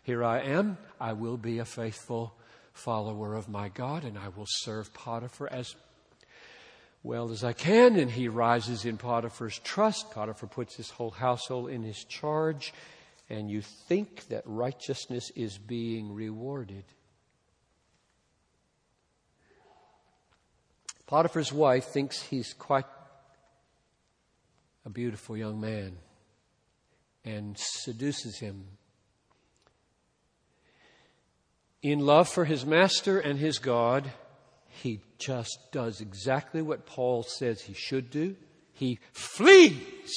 Here 0.03 0.25
I 0.25 0.41
am. 0.41 0.77
I 0.99 1.13
will 1.13 1.37
be 1.37 1.59
a 1.59 1.65
faithful 1.65 2.33
follower 2.73 3.35
of 3.35 3.49
my 3.49 3.69
God 3.69 4.03
and 4.03 4.17
I 4.17 4.29
will 4.29 4.47
serve 4.47 4.93
Potiphar 4.93 5.47
as 5.51 5.75
well 7.03 7.31
as 7.31 7.43
I 7.43 7.53
can. 7.53 7.95
And 7.95 8.11
he 8.11 8.27
rises 8.27 8.85
in 8.85 8.97
Potiphar's 8.97 9.59
trust. 9.59 10.11
Potiphar 10.11 10.49
puts 10.49 10.75
his 10.75 10.89
whole 10.89 11.11
household 11.11 11.69
in 11.69 11.83
his 11.83 12.03
charge. 12.03 12.73
And 13.29 13.49
you 13.49 13.61
think 13.61 14.27
that 14.27 14.43
righteousness 14.45 15.31
is 15.35 15.57
being 15.57 16.13
rewarded. 16.13 16.83
Potiphar's 21.07 21.51
wife 21.51 21.85
thinks 21.85 22.21
he's 22.21 22.53
quite 22.53 22.85
a 24.85 24.89
beautiful 24.89 25.37
young 25.37 25.59
man 25.59 25.97
and 27.25 27.57
seduces 27.57 28.39
him. 28.39 28.65
In 31.81 31.99
love 31.99 32.29
for 32.29 32.45
his 32.45 32.65
master 32.65 33.19
and 33.19 33.39
his 33.39 33.57
God, 33.57 34.11
he 34.67 35.01
just 35.17 35.57
does 35.71 36.01
exactly 36.01 36.61
what 36.61 36.85
Paul 36.85 37.23
says 37.23 37.61
he 37.61 37.73
should 37.73 38.09
do. 38.09 38.35
He 38.73 38.99
flees 39.13 40.11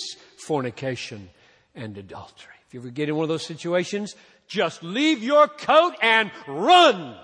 fornication 0.46 1.30
and 1.74 1.96
adultery. 1.96 2.52
If 2.66 2.74
you 2.74 2.80
ever 2.80 2.90
get 2.90 3.08
in 3.08 3.16
one 3.16 3.24
of 3.24 3.28
those 3.28 3.46
situations, 3.46 4.14
just 4.46 4.82
leave 4.82 5.22
your 5.22 5.48
coat 5.48 5.94
and 6.02 6.30
run. 6.46 7.16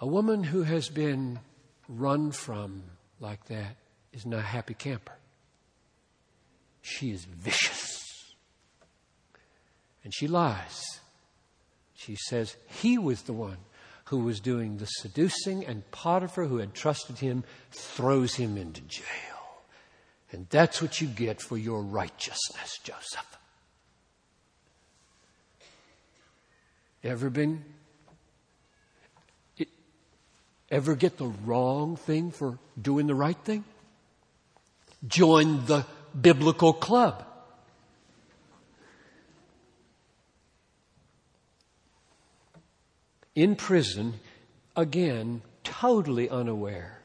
A 0.00 0.06
woman 0.06 0.44
who 0.44 0.62
has 0.62 0.88
been 0.88 1.40
run 1.88 2.30
from 2.30 2.82
like 3.20 3.46
that 3.46 3.76
is 4.12 4.26
not 4.26 4.40
a 4.40 4.42
happy 4.42 4.74
camper. 4.74 5.14
She 6.82 7.10
is 7.10 7.24
vicious. 7.24 7.93
And 10.04 10.14
she 10.14 10.28
lies. 10.28 11.00
She 11.94 12.16
says 12.16 12.56
he 12.66 12.98
was 12.98 13.22
the 13.22 13.32
one 13.32 13.56
who 14.06 14.18
was 14.18 14.38
doing 14.38 14.76
the 14.76 14.86
seducing, 14.86 15.64
and 15.64 15.90
Potiphar, 15.90 16.44
who 16.44 16.58
had 16.58 16.74
trusted 16.74 17.18
him, 17.18 17.42
throws 17.70 18.34
him 18.34 18.58
into 18.58 18.82
jail. 18.82 19.04
And 20.30 20.46
that's 20.50 20.82
what 20.82 21.00
you 21.00 21.06
get 21.06 21.40
for 21.40 21.56
your 21.56 21.82
righteousness, 21.82 22.78
Joseph. 22.82 23.38
Ever 27.02 27.30
been 27.30 27.64
ever 30.70 30.96
get 30.96 31.18
the 31.18 31.32
wrong 31.44 31.96
thing 31.96 32.30
for 32.30 32.58
doing 32.80 33.06
the 33.06 33.14
right 33.14 33.36
thing? 33.44 33.64
Join 35.06 35.64
the 35.66 35.86
biblical 36.18 36.72
club. 36.72 37.24
In 43.34 43.56
prison, 43.56 44.14
again, 44.76 45.42
totally 45.64 46.28
unaware 46.28 47.00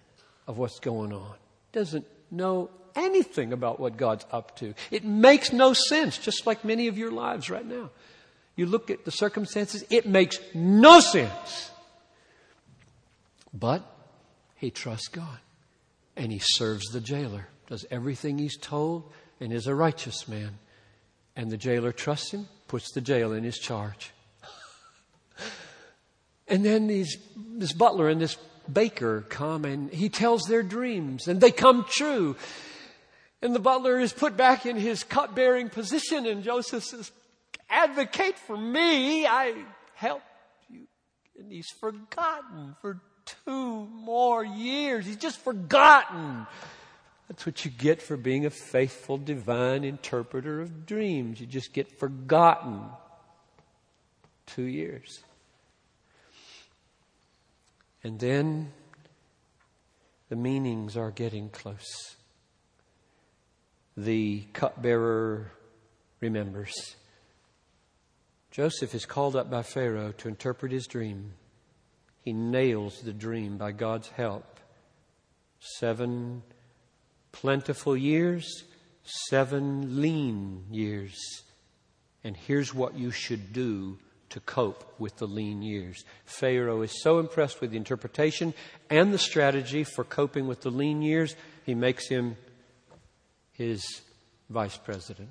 of 0.48 0.58
what's 0.58 0.80
going 0.80 1.14
on. 1.14 1.36
Doesn't 1.72 2.06
know 2.32 2.70
anything 2.96 3.54
about 3.54 3.80
what 3.80 3.98
God's 3.98 4.26
up 4.32 4.56
to. 4.58 4.74
It 4.92 5.04
makes 5.06 5.52
no 5.52 5.74
sense, 5.74 6.18
just 6.18 6.46
like 6.46 6.64
many 6.64 6.88
of 6.88 6.98
your 6.98 7.12
lives 7.12 7.50
right 7.50 7.66
now. 7.66 7.90
You 8.56 8.66
look 8.66 8.90
at 8.90 9.06
the 9.06 9.12
circumstances, 9.12 9.86
it 9.90 10.06
makes 10.06 10.40
no 10.54 11.00
sense. 11.00 11.72
But 13.54 13.84
he 14.56 14.70
trusts 14.70 15.08
God 15.08 15.40
and 16.16 16.32
he 16.32 16.40
serves 16.40 16.88
the 16.88 17.00
jailer, 17.00 17.48
does 17.68 17.86
everything 17.90 18.38
he's 18.38 18.58
told, 18.58 19.10
and 19.40 19.54
is 19.54 19.68
a 19.68 19.74
righteous 19.74 20.28
man. 20.28 20.60
And 21.36 21.50
the 21.50 21.58
jailer 21.58 21.94
trusts 21.94 22.32
him, 22.32 22.48
puts 22.68 22.92
the 22.92 23.02
jail 23.02 23.32
in 23.32 23.44
his 23.44 23.58
charge. 23.58 24.12
And 26.50 26.66
then 26.66 26.88
these, 26.88 27.18
this 27.36 27.74
butler 27.74 28.10
and 28.10 28.20
this 28.20 28.38
baker 28.72 29.22
come 29.30 29.66
and 29.66 29.92
he 29.92 30.10
tells 30.10 30.44
their 30.44 30.64
dreams 30.64 31.28
and 31.28 31.42
they 31.42 31.52
come 31.52 31.86
true. 31.90 32.36
And 33.42 33.56
the 33.56 33.60
butler 33.60 34.00
is 34.00 34.12
put 34.12 34.36
back 34.36 34.66
in 34.66 34.76
his 34.76 35.04
cup 35.04 35.34
bearing 35.36 35.70
position 35.70 36.26
and 36.26 36.44
Joseph 36.44 36.84
says, 36.84 37.12
advocate 37.70 38.38
for 38.38 38.58
me. 38.58 39.26
I 39.26 39.54
helped 39.96 40.26
you. 40.70 40.88
And 41.40 41.52
he's 41.52 41.70
forgotten 41.70 42.76
for 42.82 43.00
two 43.46 43.86
more 43.86 44.44
years. 44.44 45.06
He's 45.06 45.18
just 45.18 45.40
forgotten. 45.40 46.48
That's 47.28 47.46
what 47.46 47.64
you 47.64 47.72
get 47.72 48.02
for 48.02 48.18
being 48.18 48.46
a 48.46 48.50
faithful 48.50 49.18
divine 49.18 49.84
interpreter 49.84 50.62
of 50.62 50.86
dreams. 50.86 51.40
You 51.40 51.46
just 51.46 51.74
get 51.74 52.00
forgotten. 52.00 52.82
Two 54.48 54.64
years. 54.64 55.22
And 58.04 58.20
then 58.20 58.72
the 60.30 60.36
meanings 60.36 60.96
are 60.96 61.12
getting 61.12 61.50
close. 61.50 62.16
The 63.98 64.44
cupbearer 64.54 65.52
remembers. 66.22 66.96
Joseph 68.52 68.96
is 68.96 69.06
called 69.06 69.36
up 69.36 69.50
by 69.50 69.64
Pharaoh 69.64 70.14
to 70.14 70.28
interpret 70.28 70.72
his 70.72 70.88
dream. 70.88 71.34
He 72.22 72.34
nails 72.34 73.02
the 73.02 73.14
dream 73.14 73.58
by 73.58 73.72
God's 73.72 74.10
help. 74.10 74.60
Seven 75.60 76.44
plentiful 77.32 77.96
years, 77.98 78.64
seven 79.04 80.02
lean 80.02 80.66
years. 80.72 81.44
And 82.24 82.36
here's 82.36 82.74
what 82.74 82.98
you 82.98 83.12
should 83.12 83.54
do 83.54 83.98
to 84.30 84.40
cope 84.40 84.94
with 85.00 85.18
the 85.18 85.28
lean 85.28 85.62
years. 85.62 86.04
Pharaoh 86.26 86.82
is 86.82 87.02
so 87.02 87.20
impressed 87.20 87.62
with 87.62 87.72
the 87.72 87.78
interpretation 87.78 88.54
and 88.90 89.14
the 89.14 89.18
strategy 89.18 89.84
for 89.84 90.04
coping 90.04 90.48
with 90.48 90.62
the 90.62 90.70
lean 90.70 91.02
years, 91.02 91.36
he 91.66 91.76
makes 91.76 92.08
him 92.08 92.38
his 93.52 94.02
vice 94.50 94.78
president. 94.78 95.30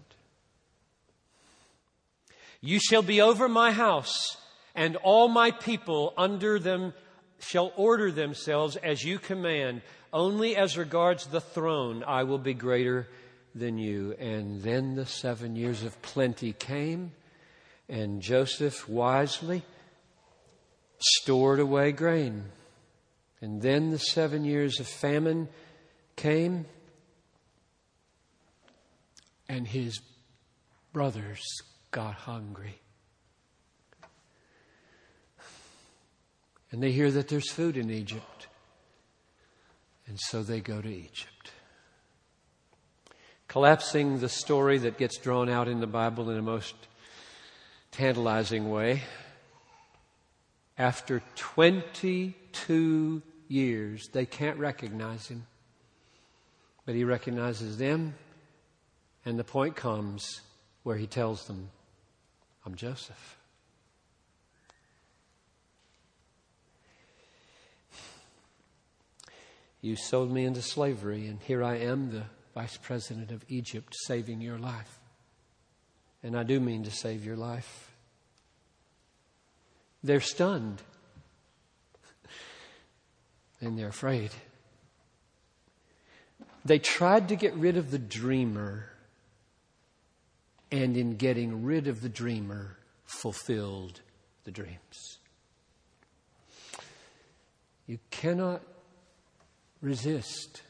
You 2.61 2.81
shall 2.81 3.03
be 3.03 3.21
over 3.21 3.49
my 3.49 3.71
house 3.71 4.37
and 4.75 4.97
all 4.97 5.29
my 5.29 5.51
people 5.51 6.13
under 6.17 6.59
them 6.59 6.93
shall 7.41 7.73
order 7.77 8.11
themselves 8.11 8.77
as 8.77 9.03
you 9.03 9.19
command. 9.19 9.83
Only 10.13 10.57
as 10.57 10.77
regards 10.77 11.27
the 11.27 11.41
throne, 11.41 12.05
I 12.07 12.25
will 12.25 12.39
be 12.39 12.55
greater 12.55 13.09
than 13.55 13.79
you. 13.79 14.15
And 14.19 14.63
then 14.63 14.95
the 14.95 15.07
seven 15.07 15.57
years 15.57 15.83
of 15.83 16.01
plenty 16.03 16.53
came, 16.53 17.13
and 17.89 18.21
Joseph 18.21 18.89
wisely 18.89 19.63
stored 20.99 21.61
away 21.61 21.93
grain. 21.93 22.45
And 23.41 23.63
then 23.63 23.91
the 23.91 23.99
seven 23.99 24.45
years 24.45 24.81
of 24.81 24.89
famine 24.89 25.49
came, 26.17 26.67
and 29.49 29.67
his 29.67 30.01
brothers 30.93 31.45
got 31.91 32.15
hungry. 32.15 32.81
And 36.71 36.83
they 36.83 36.91
hear 36.91 37.11
that 37.11 37.29
there's 37.29 37.51
food 37.51 37.77
in 37.77 37.91
Egypt. 37.91 38.49
And 40.07 40.19
so 40.21 40.43
they 40.43 40.61
go 40.61 40.83
to 40.83 40.89
Egypt. 40.89 41.53
Collapsing 43.47 44.19
the 44.19 44.29
story 44.29 44.77
that 44.79 44.99
gets 44.99 45.17
drawn 45.17 45.49
out 45.49 45.69
in 45.69 45.81
the 45.81 45.87
Bible 45.87 46.29
in 46.29 46.37
a 46.37 46.43
most 46.43 46.75
tantalizing 47.91 48.71
way. 48.71 49.03
After 50.77 51.23
22 51.37 53.23
years, 53.49 54.09
they 54.09 54.27
can't 54.27 54.59
recognize 54.59 55.29
him. 55.29 55.47
But 56.87 56.95
he 56.95 57.05
recognizes 57.05 57.79
them, 57.79 58.15
and 59.25 59.39
the 59.39 59.45
point 59.45 59.77
comes 59.77 60.41
where 60.85 60.97
he 60.97 61.07
tells 61.07 61.47
them, 61.47 61.71
I'm 62.65 62.75
Joseph. 62.75 63.37
You 69.81 69.97
sold 69.97 70.33
me 70.33 70.45
into 70.45 70.63
slavery, 70.63 71.27
and 71.27 71.41
here 71.41 71.63
I 71.63 71.77
am, 71.77 72.11
the 72.11 72.25
vice 72.55 72.77
president 72.77 73.31
of 73.31 73.45
Egypt, 73.49 73.95
saving 74.07 74.41
your 74.41 74.59
life. 74.59 74.98
And 76.29 76.37
I 76.37 76.43
do 76.43 76.61
mean 76.61 76.83
to 76.85 76.91
save 76.91 77.25
your 77.25 77.39
life. 77.39 77.91
They're 80.05 80.21
stunned, 80.21 80.83
and 83.63 83.79
they're 83.79 83.89
afraid. 83.89 84.33
They 86.67 86.79
tried 86.79 87.29
to 87.29 87.35
get 87.35 87.55
rid 87.55 87.79
of 87.79 87.91
the 87.91 87.99
dreamer, 87.99 88.91
and 90.71 90.99
in 90.99 91.17
getting 91.17 91.65
rid 91.65 91.89
of 91.89 92.03
the 92.03 92.11
dreamer, 92.11 92.77
fulfilled 93.07 94.03
the 94.45 94.51
dreams. 94.51 95.17
You 97.87 98.01
cannot 98.11 98.61
resist 99.81 100.61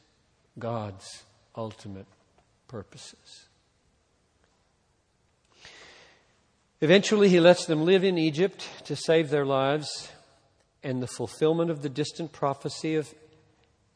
God's 0.57 1.25
ultimate 1.57 2.07
purposes. 2.69 3.48
Eventually, 6.81 7.29
he 7.29 7.41
lets 7.41 7.67
them 7.67 7.85
live 7.85 8.05
in 8.05 8.19
Egypt 8.19 8.67
to 8.85 8.95
save 8.95 9.31
their 9.31 9.47
lives. 9.47 10.11
and 10.85 11.03
the 11.03 11.09
fulfillment 11.09 11.73
of 11.73 11.83
the 11.83 11.89
distant 11.89 12.31
prophecy 12.31 12.95
of 12.95 13.13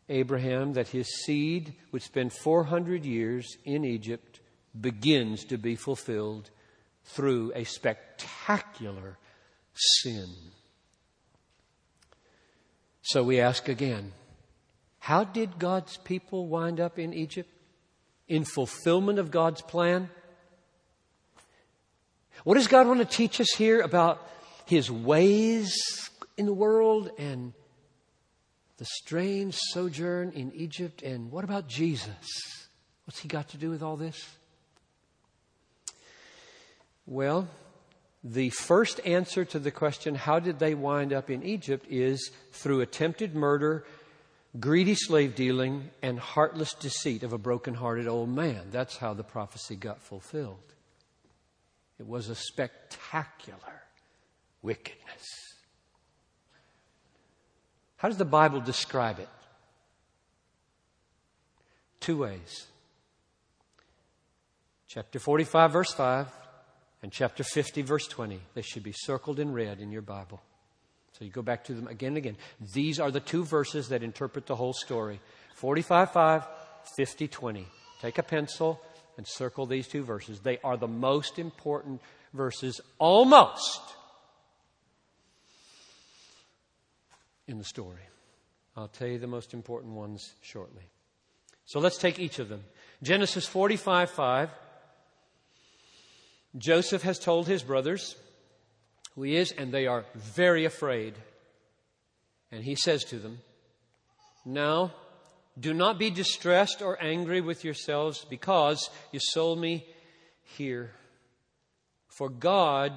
Abraham 0.09 0.73
that 0.73 0.89
his 0.89 1.07
seed 1.25 1.75
would 1.93 2.03
spend 2.03 2.33
400 2.33 3.05
years 3.05 3.57
in 3.65 3.85
Egypt 3.85 4.41
begins 4.79 5.45
to 5.45 5.57
be 5.57 5.77
fulfilled 5.77 6.51
through 7.05 7.53
a 7.55 7.65
spectacular 7.65 9.17
sin. 9.75 10.29
So 13.03 13.23
we 13.23 13.41
ask 13.41 13.69
again 13.69 14.13
how 14.99 15.25
did 15.25 15.59
God's 15.59 15.97
people 15.99 16.47
wind 16.47 16.79
up 16.79 16.99
in 16.99 17.13
Egypt? 17.13 17.51
In 18.29 18.45
fulfillment 18.45 19.19
of 19.19 19.31
God's 19.31 19.63
plan? 19.63 20.11
What 22.45 22.55
does 22.55 22.67
God 22.67 22.87
want 22.87 22.99
to 23.01 23.05
teach 23.05 23.41
us 23.41 23.51
here 23.57 23.81
about 23.81 24.29
His 24.67 24.91
ways 24.91 25.75
in 26.37 26.47
the 26.47 26.53
world 26.53 27.11
and 27.19 27.53
the 28.79 28.85
strange 28.85 29.55
sojourn 29.55 30.33
in 30.33 30.53
Egypt? 30.53 31.03
And 31.03 31.31
what 31.31 31.45
about 31.45 31.69
Jesus? 31.69 32.69
What's 33.05 33.21
He 33.21 33.29
got 33.29 33.49
to 33.51 33.57
do 33.57 33.71
with 33.71 33.83
all 33.83 33.97
this? 33.97 34.29
Well, 37.07 37.49
the 38.25 38.51
first 38.51 39.01
answer 39.05 39.45
to 39.45 39.59
the 39.59 39.71
question, 39.71 40.15
how 40.15 40.39
did 40.39 40.59
they 40.59 40.75
wind 40.75 41.13
up 41.13 41.31
in 41.31 41.43
Egypt, 41.43 41.87
is 41.89 42.31
through 42.53 42.81
attempted 42.81 43.35
murder, 43.35 43.85
greedy 44.59 44.95
slave 44.95 45.35
dealing, 45.35 45.91
and 46.03 46.19
heartless 46.19 46.75
deceit 46.75 47.23
of 47.23 47.33
a 47.33 47.39
broken-hearted 47.39 48.07
old 48.07 48.29
man. 48.29 48.69
That's 48.71 48.97
how 48.97 49.15
the 49.15 49.25
prophecy 49.25 49.75
got 49.75 50.01
fulfilled. 50.01 50.75
It 52.03 52.09
was 52.09 52.29
a 52.29 52.35
spectacular 52.35 53.85
wickedness. 54.61 55.55
How 57.97 58.09
does 58.09 58.17
the 58.17 58.25
Bible 58.25 58.61
describe 58.61 59.21
it? 59.21 59.29
Two 62.01 62.17
ways. 62.17 62.67
Chapter 64.89 65.21
45, 65.21 65.73
verse 65.73 65.93
5 65.93 66.27
and 67.05 67.13
chapter 67.13 67.45
50, 67.45 67.83
verse 67.83 68.09
20. 68.09 68.41
They 68.55 68.63
should 68.63 68.83
be 68.83 68.93
circled 68.93 69.39
in 69.39 69.53
red 69.53 69.79
in 69.79 69.93
your 69.93 70.03
Bible. 70.03 70.43
So 71.17 71.25
you 71.25 71.31
go 71.31 71.43
back 71.43 71.63
to 71.67 71.73
them 71.73 71.87
again 71.87 72.09
and 72.09 72.17
again. 72.17 72.37
These 72.75 72.99
are 72.99 73.13
the 73.13 73.21
two 73.21 73.45
verses 73.45 73.91
that 73.91 74.03
interpret 74.03 74.47
the 74.47 74.57
whole 74.57 74.73
story 74.73 75.21
45 75.55 76.11
5, 76.11 76.47
50 76.97 77.29
20. 77.29 77.67
Take 78.01 78.19
a 78.19 78.25
pencil 78.25 78.81
and 79.23 79.27
circle 79.29 79.67
these 79.67 79.87
two 79.87 80.03
verses. 80.03 80.41
They 80.41 80.59
are 80.65 80.77
the 80.77 80.89
most 80.89 81.39
important 81.39 82.01
verses, 82.35 82.81
almost, 82.99 83.81
in 87.47 87.57
the 87.57 87.65
story. 87.65 88.01
I'll 88.77 88.89
tell 88.89 89.07
you 89.07 89.21
the 89.21 89.29
most 89.29 89.55
important 89.55 89.93
ones 89.93 90.33
shortly. 90.41 90.83
So 91.67 91.79
let's 91.79 91.99
take 91.99 92.19
each 92.19 92.41
of 92.41 92.49
them. 92.49 92.65
Genesis 93.01 93.47
45 93.47 94.11
5. 94.11 94.51
Joseph 96.59 97.03
has 97.03 97.21
told 97.21 97.47
his 97.47 97.63
brothers 97.63 98.17
who 99.15 99.23
he 99.23 99.37
is, 99.37 99.53
and 99.53 99.71
they 99.71 99.87
are 99.87 100.05
very 100.17 100.65
afraid. 100.65 101.15
And 102.51 102.65
he 102.65 102.75
says 102.75 103.05
to 103.05 103.21
them, 103.21 103.39
Now, 104.45 104.91
do 105.59 105.75
not 105.75 105.99
be 105.99 106.11
distressed 106.11 106.81
or 106.83 107.03
angry 107.03 107.41
with 107.41 107.65
yourselves 107.65 108.25
because 108.29 108.89
you 109.13 109.21
sold 109.21 109.59
me 109.59 109.87
here. 110.43 110.93
For 112.09 112.29
God 112.29 112.93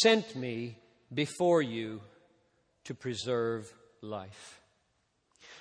sent 0.00 0.34
me 0.36 0.78
before 1.12 1.62
you 1.62 2.00
to 2.84 2.94
preserve 2.94 3.72
life. 4.00 4.60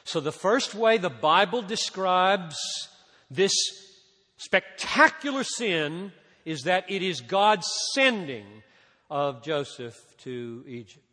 So, 0.04 0.20
the 0.20 0.32
first 0.32 0.74
way 0.74 0.98
the 0.98 1.10
Bible 1.10 1.62
describes 1.62 2.58
this 3.30 3.54
spectacular 4.38 5.44
sin 5.44 6.12
is 6.44 6.64
that 6.64 6.90
it 6.90 7.04
is 7.04 7.22
God's 7.22 7.68
sending 7.94 8.46
of 9.10 9.44
Joseph 9.44 9.96
to 10.20 10.64
Egypt. 10.68 11.06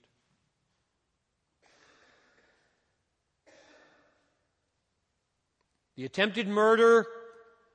The 5.98 6.04
attempted 6.04 6.46
murder, 6.46 7.08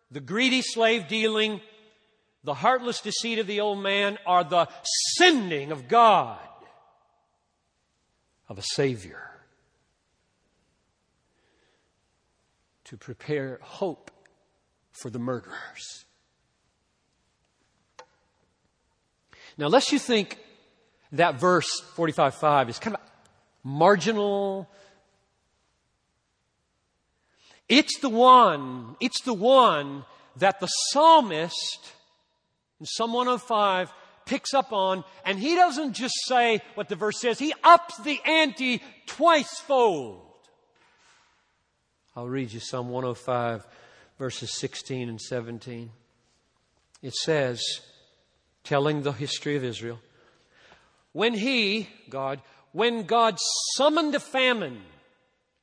the 0.09 0.21
greedy 0.21 0.61
slave 0.61 1.09
dealing, 1.09 1.59
the 2.45 2.53
heartless 2.53 3.01
deceit 3.01 3.37
of 3.37 3.47
the 3.47 3.59
old 3.59 3.79
man 3.79 4.17
are 4.25 4.45
the 4.45 4.69
sending 5.17 5.73
of 5.73 5.89
God, 5.89 6.39
of 8.47 8.57
a 8.57 8.61
Savior, 8.61 9.29
to 12.85 12.95
prepare 12.95 13.59
hope 13.61 14.09
for 14.93 15.09
the 15.09 15.19
murderers. 15.19 16.05
Now, 19.57 19.67
lest 19.67 19.91
you 19.91 19.99
think 19.99 20.39
that 21.11 21.41
verse 21.41 21.67
45.5 21.97 22.69
is 22.69 22.79
kind 22.79 22.95
of 22.95 23.01
marginal. 23.65 24.69
It's 27.69 27.99
the 27.99 28.09
one, 28.09 28.95
it's 28.99 29.21
the 29.21 29.33
one 29.33 30.05
that 30.37 30.59
the 30.59 30.67
psalmist 30.67 31.93
in 32.79 32.85
Psalm 32.85 33.13
105 33.13 33.93
picks 34.25 34.53
up 34.53 34.73
on, 34.73 35.03
and 35.25 35.39
he 35.39 35.55
doesn't 35.55 35.93
just 35.93 36.15
say 36.25 36.61
what 36.75 36.89
the 36.89 36.95
verse 36.95 37.19
says, 37.19 37.39
he 37.39 37.53
ups 37.63 37.97
the 38.03 38.19
ante 38.25 38.81
twice 39.05 39.59
fold. 39.59 40.21
I'll 42.15 42.27
read 42.27 42.51
you 42.51 42.59
Psalm 42.59 42.89
105, 42.89 43.65
verses 44.19 44.53
16 44.59 45.09
and 45.09 45.19
17. 45.19 45.91
It 47.01 47.13
says, 47.13 47.61
telling 48.63 49.03
the 49.03 49.11
history 49.11 49.55
of 49.55 49.63
Israel. 49.63 49.99
When 51.11 51.33
he, 51.33 51.89
God, 52.09 52.41
when 52.71 53.03
God 53.03 53.37
summoned 53.75 54.15
a 54.15 54.19
famine 54.19 54.81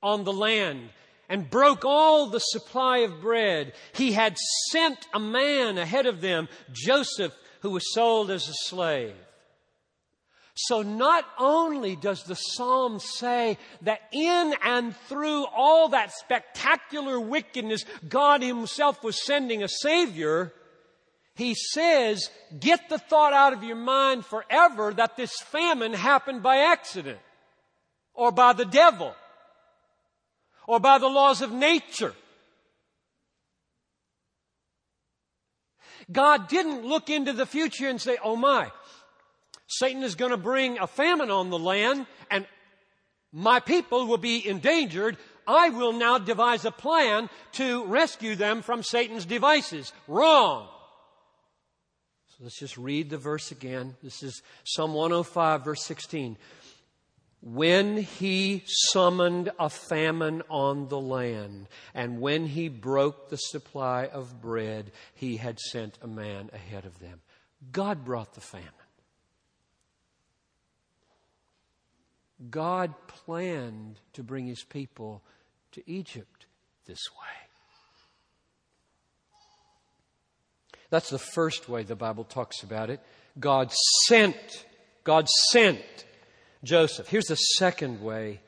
on 0.03 0.25
the 0.25 0.33
land 0.33 0.91
and 1.31 1.49
broke 1.49 1.85
all 1.85 2.27
the 2.27 2.41
supply 2.41 2.99
of 2.99 3.21
bread, 3.21 3.73
he 3.93 4.13
had 4.13 4.37
sent 4.71 4.99
a 5.15 5.21
man 5.21 5.79
ahead 5.79 6.05
of 6.07 6.21
them, 6.21 6.49
Joseph, 6.73 7.33
who 7.61 7.71
was 7.71 7.95
sold 7.95 8.31
as 8.31 8.49
a 8.49 8.69
slave. 8.69 9.15
So 10.55 10.83
not 10.83 11.25
only 11.39 11.95
does 11.95 12.25
the 12.25 12.35
psalm 12.35 12.99
say 12.99 13.57
that 13.83 14.01
in 14.13 14.55
and 14.63 14.95
through 15.09 15.47
all 15.47 15.91
that 15.91 16.13
spectacular 16.13 17.19
wickedness, 17.19 17.85
God 18.07 18.43
himself 18.43 19.03
was 19.05 19.25
sending 19.25 19.63
a 19.63 19.69
savior, 19.69 20.53
he 21.37 21.55
says, 21.55 22.29
get 22.59 22.89
the 22.89 22.99
thought 22.99 23.33
out 23.33 23.53
of 23.53 23.63
your 23.63 23.77
mind 23.77 24.27
forever 24.27 24.93
that 24.93 25.17
this 25.17 25.33
famine 25.45 25.95
happened 25.95 26.43
by 26.43 26.57
accident 26.57 27.21
or 28.15 28.33
by 28.33 28.53
the 28.53 28.67
devil 28.67 29.15
or 30.71 30.79
by 30.79 30.99
the 30.99 31.09
laws 31.09 31.43
of 31.43 31.51
nature. 31.51 32.15
God 36.13 36.47
didn't 36.47 36.87
look 36.87 37.11
into 37.11 37.33
the 37.33 37.45
future 37.45 37.89
and 37.89 38.01
say, 38.01 38.19
oh 38.23 38.37
my, 38.37 38.71
Satan 39.67 40.05
is 40.05 40.15
going 40.15 40.31
to 40.31 40.37
bring 40.37 40.79
a 40.79 40.87
famine 40.87 41.29
on 41.29 41.51
the 41.51 41.59
land 41.59 42.07
and 42.31 42.47
my 43.33 43.59
people 43.59 44.07
will 44.07 44.17
be 44.17 44.47
endangered. 44.47 45.17
I 45.45 45.71
will 45.71 45.93
now 45.93 46.19
devise 46.19 46.65
a 46.65 46.71
plan 46.71 47.29
to 47.55 47.85
rescue 47.87 48.37
them 48.37 48.63
from 48.63 48.85
Satan's 48.85 49.25
devices. 49.25 49.93
Wrong. 50.07 50.69
So 52.29 52.45
let's 52.45 52.61
just 52.61 52.79
read 52.79 53.11
the 53.11 53.19
verse 53.19 53.51
again. 53.51 53.97
This 54.05 54.23
is 54.23 54.41
Psalm 54.63 54.95
105, 54.95 55.65
verse 55.65 55.83
16. 55.83 56.37
When 57.43 57.97
he 57.97 58.65
summoned 58.67 59.51
a 59.59 59.71
famine 59.71 60.43
on 60.51 60.89
the 60.89 61.01
land, 61.01 61.69
and 61.95 62.21
when 62.21 62.47
he 62.47 62.69
broke 62.69 63.31
the 63.31 63.39
supply 63.39 64.07
of 64.07 64.43
bread, 64.43 64.93
he 65.15 65.39
had 65.39 65.59
sent 65.59 65.99
a 66.03 66.07
man 66.07 66.51
ahead 66.53 66.85
of 66.85 66.99
them. 66.99 67.21
God 67.73 68.05
brought 68.05 68.35
the 68.35 68.43
famine. 68.43 68.69
God 72.51 72.95
planned 73.07 74.01
to 74.15 74.23
bring 74.23 74.47
his 74.47 74.63
people 74.63 75.23
to 75.73 75.91
Egypt 75.91 76.47
this 76.87 77.11
way. 77.13 77.51
That's 80.91 81.11
the 81.11 81.19
first 81.19 81.69
way 81.69 81.85
the 81.85 81.97
Bible 81.97 82.25
talks 82.25 82.63
about 82.63 82.91
it. 82.91 83.01
God 83.39 83.73
sent, 84.07 84.67
God 85.05 85.29
sent 85.51 86.05
Joseph. 86.63 87.09
Here's 87.09 87.27
the 87.27 87.37
second 87.37 88.03
way 88.03 88.41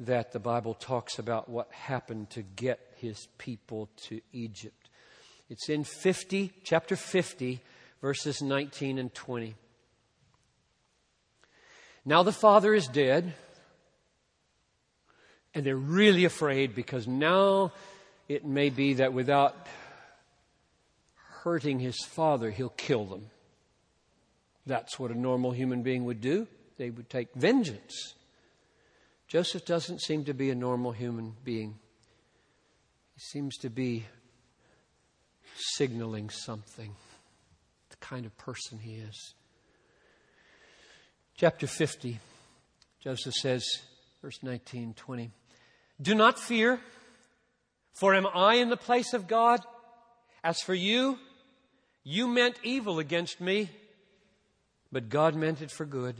that 0.00 0.32
the 0.32 0.40
Bible 0.40 0.74
talks 0.74 1.20
about 1.20 1.48
what 1.48 1.70
happened 1.72 2.30
to 2.30 2.42
get 2.42 2.80
his 2.96 3.28
people 3.38 3.88
to 4.08 4.20
Egypt. 4.32 4.88
It's 5.48 5.68
in 5.68 5.84
50, 5.84 6.52
chapter 6.64 6.96
50, 6.96 7.60
verses 8.00 8.42
19 8.42 8.98
and 8.98 9.14
20. 9.14 9.54
Now 12.04 12.22
the 12.24 12.32
father 12.32 12.74
is 12.74 12.88
dead, 12.88 13.34
And 15.54 15.66
they're 15.66 15.76
really 15.76 16.24
afraid 16.24 16.74
because 16.74 17.06
now 17.08 17.72
it 18.28 18.44
may 18.44 18.70
be 18.70 18.94
that 18.94 19.12
without 19.12 19.66
hurting 21.42 21.80
his 21.80 22.04
father, 22.04 22.50
he'll 22.50 22.68
kill 22.68 23.04
them. 23.04 23.26
That's 24.66 24.98
what 24.98 25.10
a 25.10 25.18
normal 25.18 25.50
human 25.50 25.82
being 25.82 26.04
would 26.04 26.20
do. 26.20 26.46
They 26.80 26.88
would 26.88 27.10
take 27.10 27.28
vengeance. 27.34 28.14
Joseph 29.28 29.66
doesn't 29.66 30.00
seem 30.00 30.24
to 30.24 30.32
be 30.32 30.48
a 30.48 30.54
normal 30.54 30.92
human 30.92 31.34
being. 31.44 31.74
He 33.12 33.20
seems 33.20 33.58
to 33.58 33.68
be 33.68 34.06
signaling 35.74 36.30
something, 36.30 36.94
the 37.90 37.96
kind 37.96 38.24
of 38.24 38.34
person 38.38 38.78
he 38.78 38.94
is. 38.94 39.34
Chapter 41.36 41.66
50, 41.66 42.18
Joseph 43.04 43.34
says, 43.34 43.62
verse 44.22 44.38
19, 44.42 44.94
20, 44.94 45.32
Do 46.00 46.14
not 46.14 46.38
fear, 46.38 46.80
for 47.92 48.14
am 48.14 48.26
I 48.26 48.54
in 48.54 48.70
the 48.70 48.78
place 48.78 49.12
of 49.12 49.28
God? 49.28 49.60
As 50.42 50.62
for 50.62 50.72
you, 50.72 51.18
you 52.04 52.26
meant 52.26 52.56
evil 52.62 52.98
against 52.98 53.38
me, 53.38 53.68
but 54.90 55.10
God 55.10 55.34
meant 55.34 55.60
it 55.60 55.70
for 55.70 55.84
good, 55.84 56.16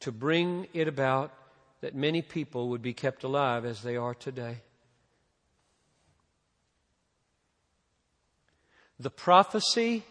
to 0.00 0.12
bring 0.12 0.66
it 0.72 0.88
about 0.88 1.32
that 1.80 1.94
many 1.94 2.22
people 2.22 2.68
would 2.70 2.82
be 2.82 2.92
kept 2.92 3.24
alive 3.24 3.64
as 3.64 3.82
they 3.82 3.96
are 3.96 4.14
today. 4.14 4.58
The 8.98 9.10
prophecy 9.10 10.04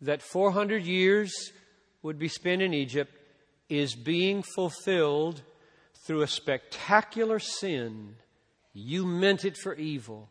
that 0.00 0.22
400 0.22 0.84
years 0.84 1.52
would 2.02 2.18
be 2.18 2.28
spent 2.28 2.62
in 2.62 2.72
Egypt 2.72 3.12
is 3.68 3.94
being 3.94 4.42
fulfilled 4.42 5.42
through 6.04 6.22
a 6.22 6.28
spectacular 6.28 7.38
sin. 7.38 8.16
You 8.72 9.06
meant 9.06 9.44
it 9.44 9.56
for 9.56 9.74
evil. 9.74 10.28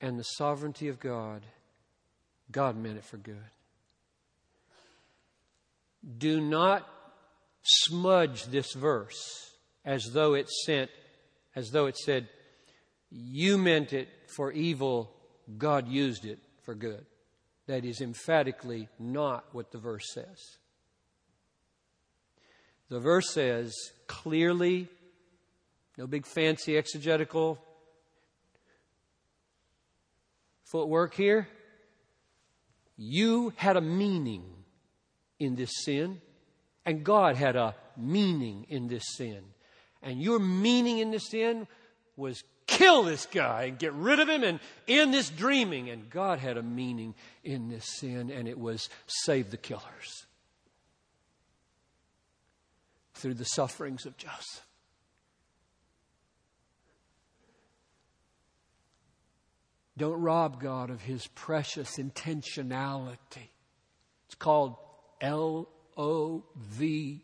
And 0.00 0.18
the 0.18 0.24
sovereignty 0.24 0.88
of 0.88 1.00
God, 1.00 1.42
God 2.50 2.76
meant 2.76 2.98
it 2.98 3.04
for 3.04 3.16
good. 3.16 3.36
Do 6.18 6.40
not 6.40 6.88
smudge 7.68 8.44
this 8.44 8.72
verse 8.72 9.52
as 9.84 10.10
though 10.12 10.34
it 10.34 10.48
sent, 10.48 10.90
as 11.54 11.70
though 11.70 11.86
it 11.86 11.96
said, 11.96 12.28
You 13.10 13.58
meant 13.58 13.92
it 13.92 14.08
for 14.26 14.52
evil, 14.52 15.10
God 15.56 15.88
used 15.88 16.24
it 16.24 16.38
for 16.64 16.74
good. 16.74 17.04
That 17.66 17.84
is 17.84 18.00
emphatically 18.00 18.88
not 18.98 19.44
what 19.52 19.70
the 19.70 19.78
verse 19.78 20.12
says. 20.12 20.58
The 22.88 23.00
verse 23.00 23.30
says 23.30 23.74
clearly, 24.06 24.88
no 25.98 26.06
big 26.06 26.26
fancy 26.26 26.78
exegetical 26.78 27.58
footwork 30.64 31.14
here. 31.14 31.48
You 32.96 33.52
had 33.56 33.76
a 33.76 33.80
meaning 33.80 34.44
in 35.38 35.54
this 35.54 35.70
sin, 35.84 36.20
and 36.88 37.04
God 37.04 37.36
had 37.36 37.54
a 37.54 37.74
meaning 37.98 38.64
in 38.70 38.88
this 38.88 39.04
sin. 39.14 39.42
And 40.02 40.22
your 40.22 40.38
meaning 40.38 41.00
in 41.00 41.10
this 41.10 41.28
sin 41.28 41.66
was 42.16 42.42
kill 42.66 43.02
this 43.02 43.26
guy 43.26 43.64
and 43.64 43.78
get 43.78 43.92
rid 43.92 44.20
of 44.20 44.26
him 44.26 44.42
and 44.42 44.58
end 44.88 45.12
this 45.12 45.28
dreaming. 45.28 45.90
And 45.90 46.08
God 46.08 46.38
had 46.38 46.56
a 46.56 46.62
meaning 46.62 47.14
in 47.44 47.68
this 47.68 47.84
sin, 47.98 48.30
and 48.30 48.48
it 48.48 48.58
was 48.58 48.88
save 49.06 49.50
the 49.50 49.58
killers 49.58 50.24
through 53.12 53.34
the 53.34 53.44
sufferings 53.44 54.06
of 54.06 54.16
Joseph. 54.16 54.64
Don't 59.98 60.22
rob 60.22 60.58
God 60.58 60.88
of 60.88 61.02
his 61.02 61.26
precious 61.26 61.98
intentionality. 61.98 63.50
It's 64.24 64.36
called 64.38 64.76
L 65.20 65.68
O 65.98 66.44
V 66.56 67.20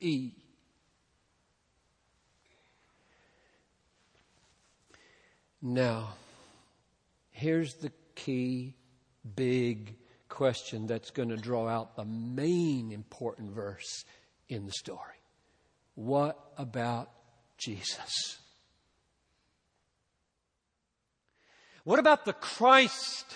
E. 0.00 0.32
Now, 5.62 6.14
here's 7.30 7.74
the 7.74 7.92
key 8.14 8.74
big 9.36 9.94
question 10.28 10.86
that's 10.86 11.10
going 11.10 11.30
to 11.30 11.36
draw 11.36 11.68
out 11.68 11.96
the 11.96 12.04
main 12.04 12.92
important 12.92 13.52
verse 13.52 14.04
in 14.48 14.66
the 14.66 14.72
story. 14.72 14.98
What 15.94 16.38
about 16.56 17.10
Jesus? 17.56 18.38
What 21.82 21.98
about 21.98 22.24
the 22.24 22.34
Christ? 22.34 23.26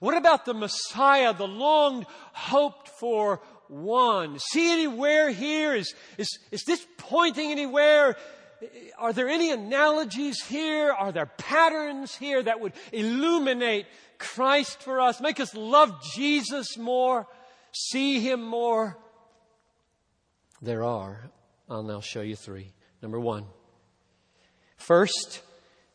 What 0.00 0.16
about 0.16 0.46
the 0.46 0.54
Messiah, 0.54 1.32
the 1.32 1.46
long 1.46 2.06
hoped 2.32 2.88
for 2.88 3.40
one? 3.72 4.38
See 4.38 4.70
anywhere 4.72 5.30
here? 5.30 5.74
Is, 5.74 5.94
is, 6.18 6.38
is 6.50 6.62
this 6.64 6.86
pointing 6.98 7.50
anywhere? 7.50 8.16
Are 8.98 9.12
there 9.12 9.28
any 9.28 9.50
analogies 9.50 10.42
here? 10.44 10.92
Are 10.92 11.10
there 11.10 11.26
patterns 11.26 12.14
here 12.14 12.42
that 12.42 12.60
would 12.60 12.74
illuminate 12.92 13.86
Christ 14.18 14.82
for 14.82 15.00
us, 15.00 15.20
make 15.20 15.40
us 15.40 15.54
love 15.54 16.00
Jesus 16.14 16.78
more, 16.78 17.26
see 17.72 18.20
Him 18.20 18.42
more? 18.42 18.96
There 20.60 20.84
are. 20.84 21.30
I'll 21.68 21.82
now 21.82 22.00
show 22.00 22.20
you 22.20 22.36
three. 22.36 22.72
Number 23.00 23.18
one, 23.18 23.46
first, 24.76 25.42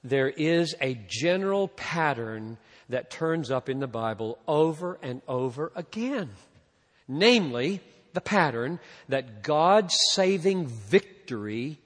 there 0.04 0.28
is 0.28 0.76
a 0.82 0.96
general 1.08 1.70
pattern 1.70 2.58
that 2.90 3.10
turns 3.10 3.50
up 3.50 3.70
in 3.70 3.80
the 3.80 3.88
Bible 3.88 4.40
over 4.48 4.98
and 5.02 5.22
over 5.28 5.72
again. 5.76 6.30
Namely, 7.08 7.82
the 8.14 8.22
pattern 8.22 8.80
that 9.10 9.44
God's 9.44 9.96
saving 10.14 10.68
victory 10.68 11.78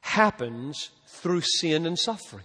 happens 0.00 0.90
through 1.06 1.42
sin 1.42 1.86
and 1.86 1.98
suffering. 1.98 2.44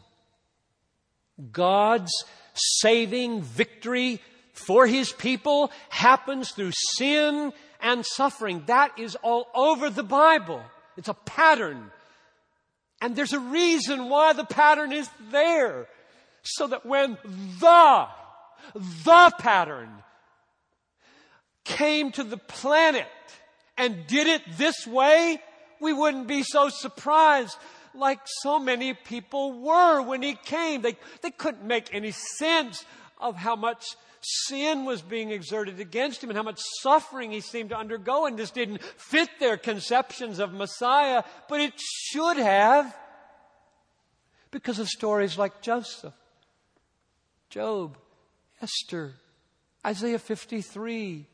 God's 1.51 2.11
saving 2.53 3.41
victory 3.41 4.21
for 4.53 4.85
His 4.85 5.11
people 5.11 5.71
happens 5.89 6.51
through 6.51 6.71
sin 6.97 7.51
and 7.81 8.05
suffering. 8.05 8.63
That 8.67 8.97
is 8.99 9.15
all 9.23 9.47
over 9.55 9.89
the 9.89 10.03
Bible. 10.03 10.61
It's 10.97 11.07
a 11.07 11.13
pattern. 11.13 11.91
And 13.01 13.15
there's 13.15 13.33
a 13.33 13.39
reason 13.39 14.09
why 14.09 14.33
the 14.33 14.45
pattern 14.45 14.93
is 14.93 15.09
there. 15.31 15.87
So 16.43 16.67
that 16.67 16.85
when 16.85 17.17
the, 17.59 18.07
the 18.73 19.34
pattern 19.39 19.89
came 21.63 22.12
to 22.12 22.23
the 22.23 22.38
planet 22.38 23.08
and 23.78 24.06
did 24.08 24.28
it 24.28 24.41
this 24.58 24.86
way, 24.86 25.39
we 25.80 25.93
wouldn't 25.93 26.28
be 26.28 26.43
so 26.43 26.69
surprised 26.69 27.58
like 27.93 28.19
so 28.26 28.60
many 28.60 28.93
people 28.93 29.62
were 29.62 30.02
when 30.02 30.21
he 30.21 30.34
came. 30.34 30.82
They, 30.82 30.97
they 31.21 31.32
couldn't 31.32 31.63
make 31.63 31.93
any 31.93 32.12
sense 32.12 32.86
of 33.19 33.36
how 33.36 33.56
much 33.56 33.86
sin 34.21 34.86
was 34.86 35.02
being 35.02 35.32
exerted 35.32 35.80
against 35.80 36.23
him 36.23 36.30
and 36.30 36.38
how 36.38 36.43
much 36.43 36.62
suffering 36.82 37.32
he 37.32 37.41
seemed 37.41 37.69
to 37.69 37.78
undergo, 37.78 38.26
and 38.26 38.38
this 38.38 38.52
didn't 38.52 38.82
fit 38.82 39.30
their 39.39 39.58
conceptions 39.58 40.39
of 40.39 40.54
Messiah, 40.54 41.23
but 41.49 41.60
it 41.60 41.73
should 41.78 42.38
have 42.38 42.95
because 44.52 44.80
of 44.80 44.88
stories 44.88 45.38
like 45.38 45.62
Joseph, 45.62 46.13
Job, 47.50 47.98
Esther, 48.63 49.13
Isaiah 49.85 50.19
53, 50.19 51.27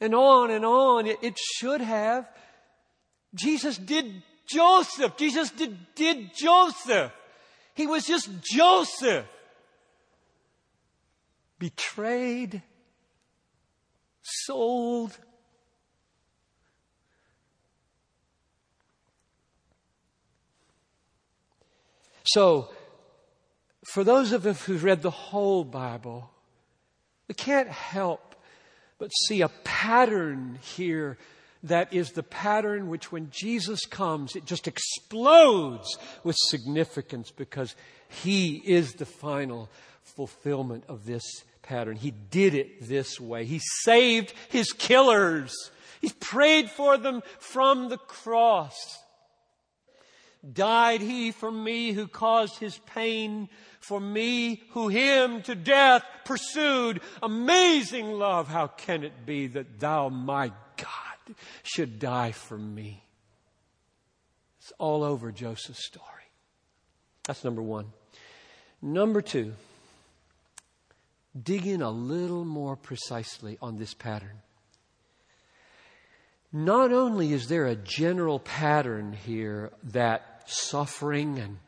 and 0.00 0.14
on 0.14 0.50
and 0.50 0.64
on. 0.64 1.06
It, 1.06 1.18
it 1.22 1.38
should 1.38 1.80
have. 1.80 2.28
Jesus 3.34 3.78
did 3.78 4.22
Joseph. 4.46 5.16
Jesus 5.16 5.50
did, 5.50 5.76
did 5.94 6.34
Joseph. 6.34 7.12
He 7.74 7.86
was 7.86 8.04
just 8.04 8.28
Joseph 8.42 9.26
betrayed, 11.58 12.62
sold. 14.22 15.16
So, 22.26 22.70
for 23.86 24.04
those 24.04 24.32
of 24.32 24.46
us 24.46 24.64
who've 24.64 24.84
read 24.84 25.02
the 25.02 25.10
whole 25.10 25.64
Bible, 25.64 26.30
we 27.28 27.34
can't 27.34 27.68
help 27.68 28.34
but 28.98 29.10
see 29.26 29.42
a 29.42 29.48
pattern 29.48 30.58
here 30.62 31.18
that 31.64 31.92
is 31.94 32.12
the 32.12 32.22
pattern 32.22 32.88
which, 32.88 33.10
when 33.10 33.30
Jesus 33.30 33.86
comes, 33.86 34.36
it 34.36 34.44
just 34.44 34.68
explodes 34.68 35.98
with 36.22 36.36
significance 36.36 37.30
because 37.30 37.74
He 38.22 38.56
is 38.56 38.94
the 38.94 39.06
final 39.06 39.70
fulfillment 40.02 40.84
of 40.88 41.06
this 41.06 41.22
pattern. 41.62 41.96
He 41.96 42.10
did 42.10 42.54
it 42.54 42.86
this 42.86 43.18
way. 43.18 43.44
He 43.44 43.60
saved 43.82 44.32
his 44.50 44.72
killers. 44.72 45.52
He 46.00 46.10
prayed 46.10 46.70
for 46.70 46.96
them 46.96 47.22
from 47.38 47.88
the 47.88 47.98
cross. 47.98 48.76
Died 50.52 51.00
he 51.00 51.32
for 51.32 51.50
me 51.50 51.92
who 51.92 52.06
caused 52.06 52.58
his 52.58 52.76
pain, 52.78 53.48
for 53.86 54.00
me 54.00 54.62
who 54.70 54.88
him 54.88 55.42
to 55.42 55.54
death 55.54 56.04
pursued. 56.24 57.00
Amazing 57.22 58.12
love, 58.12 58.48
how 58.48 58.66
can 58.66 59.04
it 59.04 59.26
be 59.26 59.46
that 59.48 59.80
thou, 59.80 60.08
my 60.08 60.48
God, 60.76 61.36
should 61.62 61.98
die 61.98 62.32
for 62.32 62.58
me? 62.58 63.02
It's 64.58 64.72
all 64.78 65.04
over 65.04 65.30
Joseph's 65.30 65.84
story. 65.84 66.06
That's 67.26 67.44
number 67.44 67.62
one. 67.62 67.92
Number 68.80 69.22
two, 69.22 69.52
dig 71.40 71.66
in 71.66 71.82
a 71.82 71.90
little 71.90 72.44
more 72.44 72.76
precisely 72.76 73.58
on 73.60 73.76
this 73.76 73.94
pattern. 73.94 74.42
Not 76.52 76.92
only 76.92 77.32
is 77.32 77.48
there 77.48 77.66
a 77.66 77.74
general 77.74 78.38
pattern 78.38 79.12
here 79.12 79.72
that 79.84 80.42
suffering 80.46 81.38
and 81.38 81.58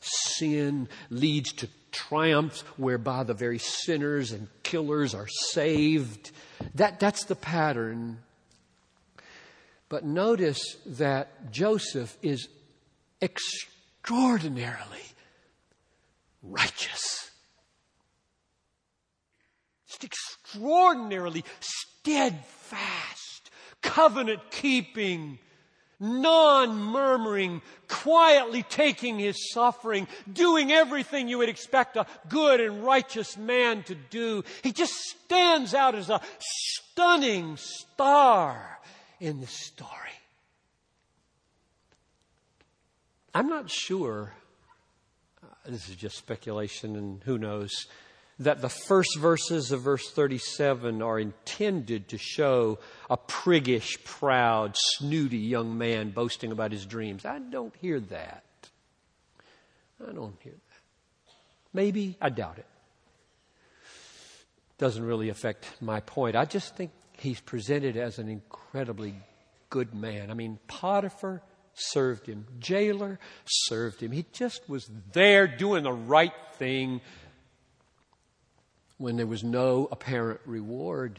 sin 0.00 0.88
leads 1.10 1.52
to 1.54 1.68
triumph 1.92 2.60
whereby 2.78 3.24
the 3.24 3.34
very 3.34 3.58
sinners 3.58 4.32
and 4.32 4.48
killers 4.62 5.14
are 5.14 5.28
saved. 5.28 6.30
That, 6.74 7.00
that's 7.00 7.24
the 7.24 7.36
pattern. 7.36 8.18
But 9.88 10.04
notice 10.04 10.76
that 10.86 11.50
Joseph 11.50 12.16
is 12.22 12.48
extraordinarily 13.20 15.02
righteous. 16.42 17.30
Just 19.88 20.04
extraordinarily 20.04 21.44
steadfast, 21.60 23.50
covenant 23.82 24.40
keeping, 24.50 25.38
non 25.98 26.76
murmuring, 26.76 27.60
quietly 28.02 28.62
taking 28.62 29.18
his 29.18 29.52
suffering, 29.52 30.08
doing 30.32 30.72
everything 30.72 31.28
you 31.28 31.38
would 31.38 31.48
expect 31.48 31.96
a 31.96 32.06
good 32.28 32.60
and 32.60 32.84
righteous 32.84 33.36
man 33.36 33.82
to 33.84 33.94
do. 33.94 34.42
He 34.62 34.72
just 34.72 34.94
stands 34.94 35.74
out 35.74 35.94
as 35.94 36.08
a 36.08 36.20
stunning 36.38 37.56
star 37.56 38.78
in 39.20 39.40
the 39.40 39.46
story. 39.46 39.90
I'm 43.34 43.48
not 43.48 43.70
sure, 43.70 44.32
uh, 45.42 45.46
this 45.66 45.88
is 45.88 45.96
just 45.96 46.16
speculation 46.16 46.96
and 46.96 47.22
who 47.24 47.38
knows, 47.38 47.86
that 48.40 48.62
the 48.62 48.70
first 48.70 49.18
verses 49.18 49.70
of 49.70 49.82
verse 49.82 50.10
37 50.10 51.02
are 51.02 51.20
intended 51.20 52.08
to 52.08 52.18
show 52.18 52.78
a 53.10 53.16
priggish, 53.16 54.02
proud, 54.04 54.74
snooty 54.76 55.36
young 55.38 55.76
man 55.76 56.10
boasting 56.10 56.50
about 56.50 56.72
his 56.72 56.86
dreams. 56.86 57.26
I 57.26 57.38
don't 57.38 57.74
hear 57.76 58.00
that. 58.00 58.44
I 60.06 60.12
don't 60.12 60.36
hear 60.40 60.54
that. 60.54 61.32
Maybe, 61.74 62.16
I 62.20 62.30
doubt 62.30 62.58
it. 62.58 62.66
Doesn't 64.78 65.04
really 65.04 65.28
affect 65.28 65.66
my 65.82 66.00
point. 66.00 66.34
I 66.34 66.46
just 66.46 66.74
think 66.74 66.92
he's 67.18 67.40
presented 67.40 67.98
as 67.98 68.18
an 68.18 68.30
incredibly 68.30 69.14
good 69.68 69.94
man. 69.94 70.30
I 70.30 70.34
mean, 70.34 70.58
Potiphar 70.66 71.42
served 71.74 72.26
him. 72.26 72.46
Jailer 72.58 73.18
served 73.44 74.00
him. 74.00 74.12
He 74.12 74.24
just 74.32 74.66
was 74.66 74.90
there 75.12 75.46
doing 75.46 75.82
the 75.82 75.92
right 75.92 76.32
thing 76.54 77.02
when 79.00 79.16
there 79.16 79.26
was 79.26 79.42
no 79.42 79.88
apparent 79.90 80.40
reward. 80.44 81.18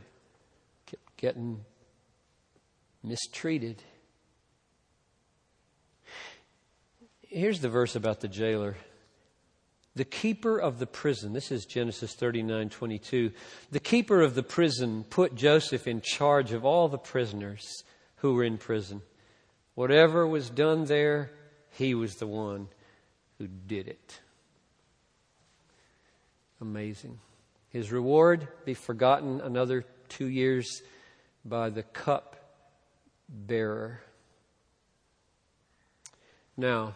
Kept 0.85 1.17
getting 1.17 1.65
mistreated. 3.03 3.81
Here's 7.27 7.59
the 7.59 7.69
verse 7.69 7.95
about 7.95 8.19
the 8.19 8.27
jailer. 8.27 8.77
The 9.95 10.05
keeper 10.05 10.59
of 10.59 10.77
the 10.77 10.85
prison, 10.85 11.33
this 11.33 11.51
is 11.51 11.65
Genesis 11.65 12.13
39 12.13 12.69
22. 12.69 13.31
The 13.71 13.79
keeper 13.79 14.21
of 14.21 14.35
the 14.35 14.43
prison 14.43 15.03
put 15.09 15.33
Joseph 15.33 15.87
in 15.87 16.01
charge 16.01 16.51
of 16.53 16.63
all 16.63 16.87
the 16.87 16.99
prisoners 16.99 17.83
who 18.17 18.35
were 18.35 18.43
in 18.43 18.59
prison. 18.59 19.01
Whatever 19.73 20.27
was 20.27 20.51
done 20.51 20.85
there, 20.85 21.31
he 21.71 21.95
was 21.95 22.17
the 22.17 22.27
one 22.27 22.67
who 23.39 23.47
did 23.47 23.87
it. 23.87 24.19
Amazing. 26.61 27.17
His 27.71 27.91
reward 27.91 28.47
be 28.65 28.73
forgotten 28.73 29.39
another 29.41 29.85
two 30.09 30.27
years 30.27 30.81
by 31.45 31.69
the 31.69 31.83
cup 31.83 32.35
bearer. 33.29 34.01
Now, 36.57 36.93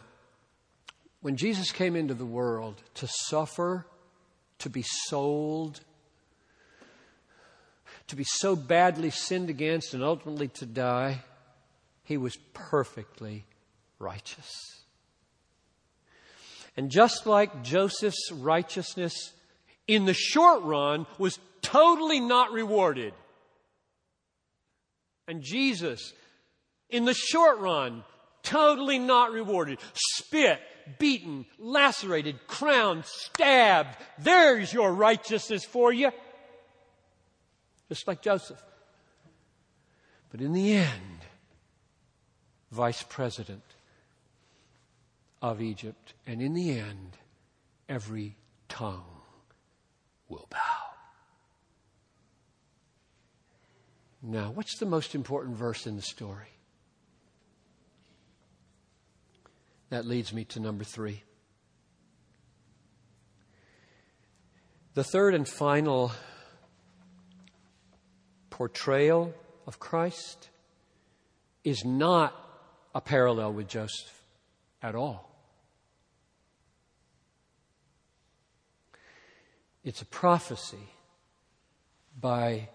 when 1.22 1.38
Jesus 1.38 1.72
came 1.72 1.96
into 1.96 2.14
the 2.14 2.26
world 2.26 2.82
to 2.96 3.08
suffer, 3.08 3.88
to 4.60 4.70
be 4.70 4.84
sold, 5.08 5.80
to 8.08 8.16
be 8.16 8.26
so 8.26 8.56
badly 8.56 9.10
sinned 9.10 9.50
against, 9.50 9.94
and 9.94 10.04
ultimately 10.04 10.50
to 10.50 10.66
die, 10.66 11.24
he 12.04 12.18
was 12.18 12.38
perfectly 12.54 13.46
righteous. 13.98 14.52
And 16.78 16.92
just 16.92 17.26
like 17.26 17.64
Joseph's 17.64 18.32
righteousness 18.32 19.32
in 19.88 20.06
the 20.06 20.14
short 20.14 20.64
run 20.64 21.06
was 21.18 21.40
totally 21.62 22.20
not 22.20 22.52
rewarded, 22.52 23.14
and 25.28 25.42
Jesus, 25.42 26.14
in 26.90 27.06
the 27.06 27.14
short 27.14 27.60
run, 27.60 28.04
totally 28.44 29.00
not 29.00 29.32
rewarded. 29.32 29.80
Spit, 29.94 30.60
beaten, 31.00 31.46
lacerated, 31.58 32.46
crowned, 32.48 33.06
stabbed. 33.06 33.98
There's 34.20 34.72
your 34.72 34.94
righteousness 34.94 35.66
for 35.66 35.92
you. 35.92 36.12
Just 37.90 38.08
like 38.08 38.22
Joseph. 38.22 38.62
But 40.32 40.42
in 40.42 40.54
the 40.54 40.74
end, 40.74 41.26
vice 42.72 43.04
president 43.04 43.64
of 45.42 45.62
Egypt. 45.62 46.14
And 46.28 46.42
in 46.42 46.54
the 46.54 46.78
end, 46.78 47.18
every 47.90 48.36
tongue 48.68 49.15
will 50.28 50.48
bow. 50.50 50.86
Now, 54.22 54.52
what's 54.52 54.80
the 54.80 54.86
most 54.86 55.14
important 55.14 55.56
verse 55.56 55.86
in 55.86 55.96
the 55.96 56.02
story? 56.02 56.48
That 59.90 60.06
leads 60.06 60.34
me 60.34 60.46
to 60.46 60.60
number 60.60 60.84
three. 60.84 61.24
The 64.96 65.04
third 65.04 65.36
and 65.36 65.48
final 65.48 66.12
portrayal 68.50 69.34
of 69.68 69.78
Christ 69.80 70.50
is 71.64 71.84
not 71.84 72.34
a 72.96 73.02
parallel 73.02 73.54
with 73.54 73.68
Joseph 73.68 74.24
at 74.82 74.96
all. 74.96 75.35
It's 79.86 80.02
a 80.02 80.06
prophecy 80.06 80.90
by 82.20 82.70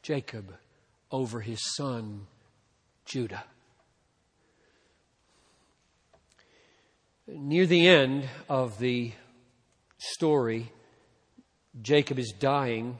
Jacob 0.00 0.54
over 1.10 1.40
his 1.40 1.74
son 1.74 2.28
Judah. 3.04 3.42
Near 7.26 7.66
the 7.66 7.88
end 7.88 8.28
of 8.48 8.78
the 8.78 9.10
story, 9.98 10.70
Jacob 11.82 12.16
is 12.16 12.32
dying, 12.38 12.98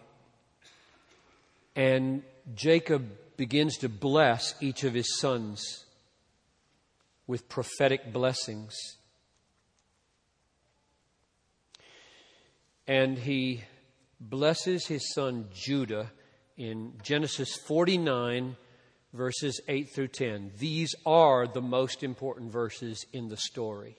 and 1.77 2.25
Jacob 2.53 3.37
begins 3.37 3.77
to 3.79 3.89
bless 3.89 4.61
each 4.61 4.83
of 4.83 4.93
his 4.93 5.21
sons 5.21 5.85
with 7.29 7.49
prophetic 7.49 8.13
blessings. 8.13 8.75
And 12.87 13.19
he 13.19 13.65
blesses 14.21 14.87
his 14.87 15.13
son 15.13 15.49
Judah 15.53 16.11
in 16.57 16.95
Genesis 17.03 17.55
49, 17.67 18.57
verses 19.13 19.61
8 19.69 19.91
through 19.91 20.09
10. 20.09 20.53
These 20.59 20.95
are 21.05 21.47
the 21.47 21.63
most 21.63 22.03
important 22.03 22.53
verses 22.53 23.05
in 23.13 23.29
the 23.29 23.37
story. 23.37 23.99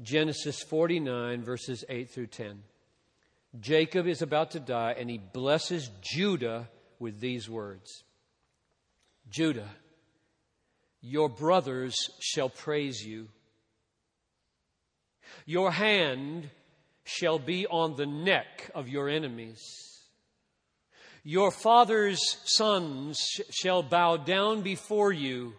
Genesis 0.00 0.62
49, 0.62 1.42
verses 1.42 1.84
8 1.88 2.10
through 2.10 2.26
10. 2.28 2.62
Jacob 3.60 4.06
is 4.06 4.22
about 4.22 4.50
to 4.52 4.60
die, 4.60 4.94
and 4.98 5.08
he 5.08 5.18
blesses 5.18 5.90
Judah 6.00 6.68
with 6.98 7.20
these 7.20 7.48
words 7.48 8.04
Judah, 9.28 9.68
your 11.00 11.28
brothers 11.28 11.94
shall 12.20 12.48
praise 12.48 13.04
you. 13.04 13.28
Your 15.46 15.70
hand 15.70 16.50
shall 17.04 17.38
be 17.38 17.66
on 17.66 17.96
the 17.96 18.06
neck 18.06 18.70
of 18.74 18.88
your 18.88 19.08
enemies. 19.08 19.62
Your 21.22 21.50
father's 21.50 22.20
sons 22.44 23.18
shall 23.50 23.82
bow 23.82 24.16
down 24.16 24.62
before 24.62 25.12
you. 25.12 25.54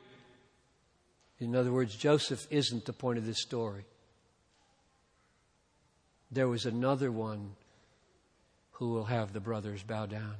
In 1.39 1.55
other 1.55 1.71
words, 1.71 1.95
Joseph 1.95 2.45
isn't 2.49 2.85
the 2.85 2.93
point 2.93 3.17
of 3.17 3.25
this 3.25 3.41
story. 3.41 3.85
There 6.31 6.47
was 6.47 6.65
another 6.65 7.11
one 7.11 7.55
who 8.73 8.89
will 8.89 9.05
have 9.05 9.33
the 9.33 9.39
brothers 9.39 9.83
bow 9.83 10.05
down. 10.05 10.35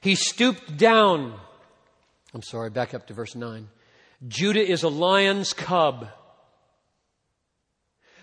He 0.00 0.14
stooped 0.14 0.76
down. 0.76 1.38
I'm 2.32 2.42
sorry, 2.42 2.70
back 2.70 2.94
up 2.94 3.06
to 3.08 3.14
verse 3.14 3.34
9. 3.34 3.68
Judah 4.26 4.66
is 4.66 4.82
a 4.82 4.88
lion's 4.88 5.52
cub. 5.52 6.08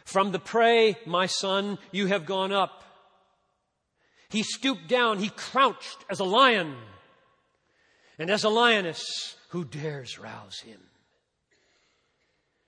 From 0.05 0.31
the 0.31 0.39
prey, 0.39 0.97
my 1.05 1.25
son, 1.25 1.77
you 1.91 2.07
have 2.07 2.25
gone 2.25 2.51
up. 2.51 2.83
He 4.29 4.43
stooped 4.43 4.87
down, 4.87 5.19
he 5.19 5.29
crouched 5.29 5.97
as 6.09 6.19
a 6.19 6.23
lion, 6.23 6.75
and 8.17 8.29
as 8.29 8.43
a 8.43 8.49
lioness, 8.49 9.35
who 9.49 9.65
dares 9.65 10.19
rouse 10.19 10.59
him? 10.59 10.79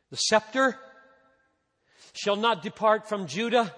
The 0.10 0.18
scepter 0.18 0.78
shall 2.14 2.36
not 2.36 2.64
depart 2.64 3.08
from 3.08 3.28
Judah, 3.28 3.74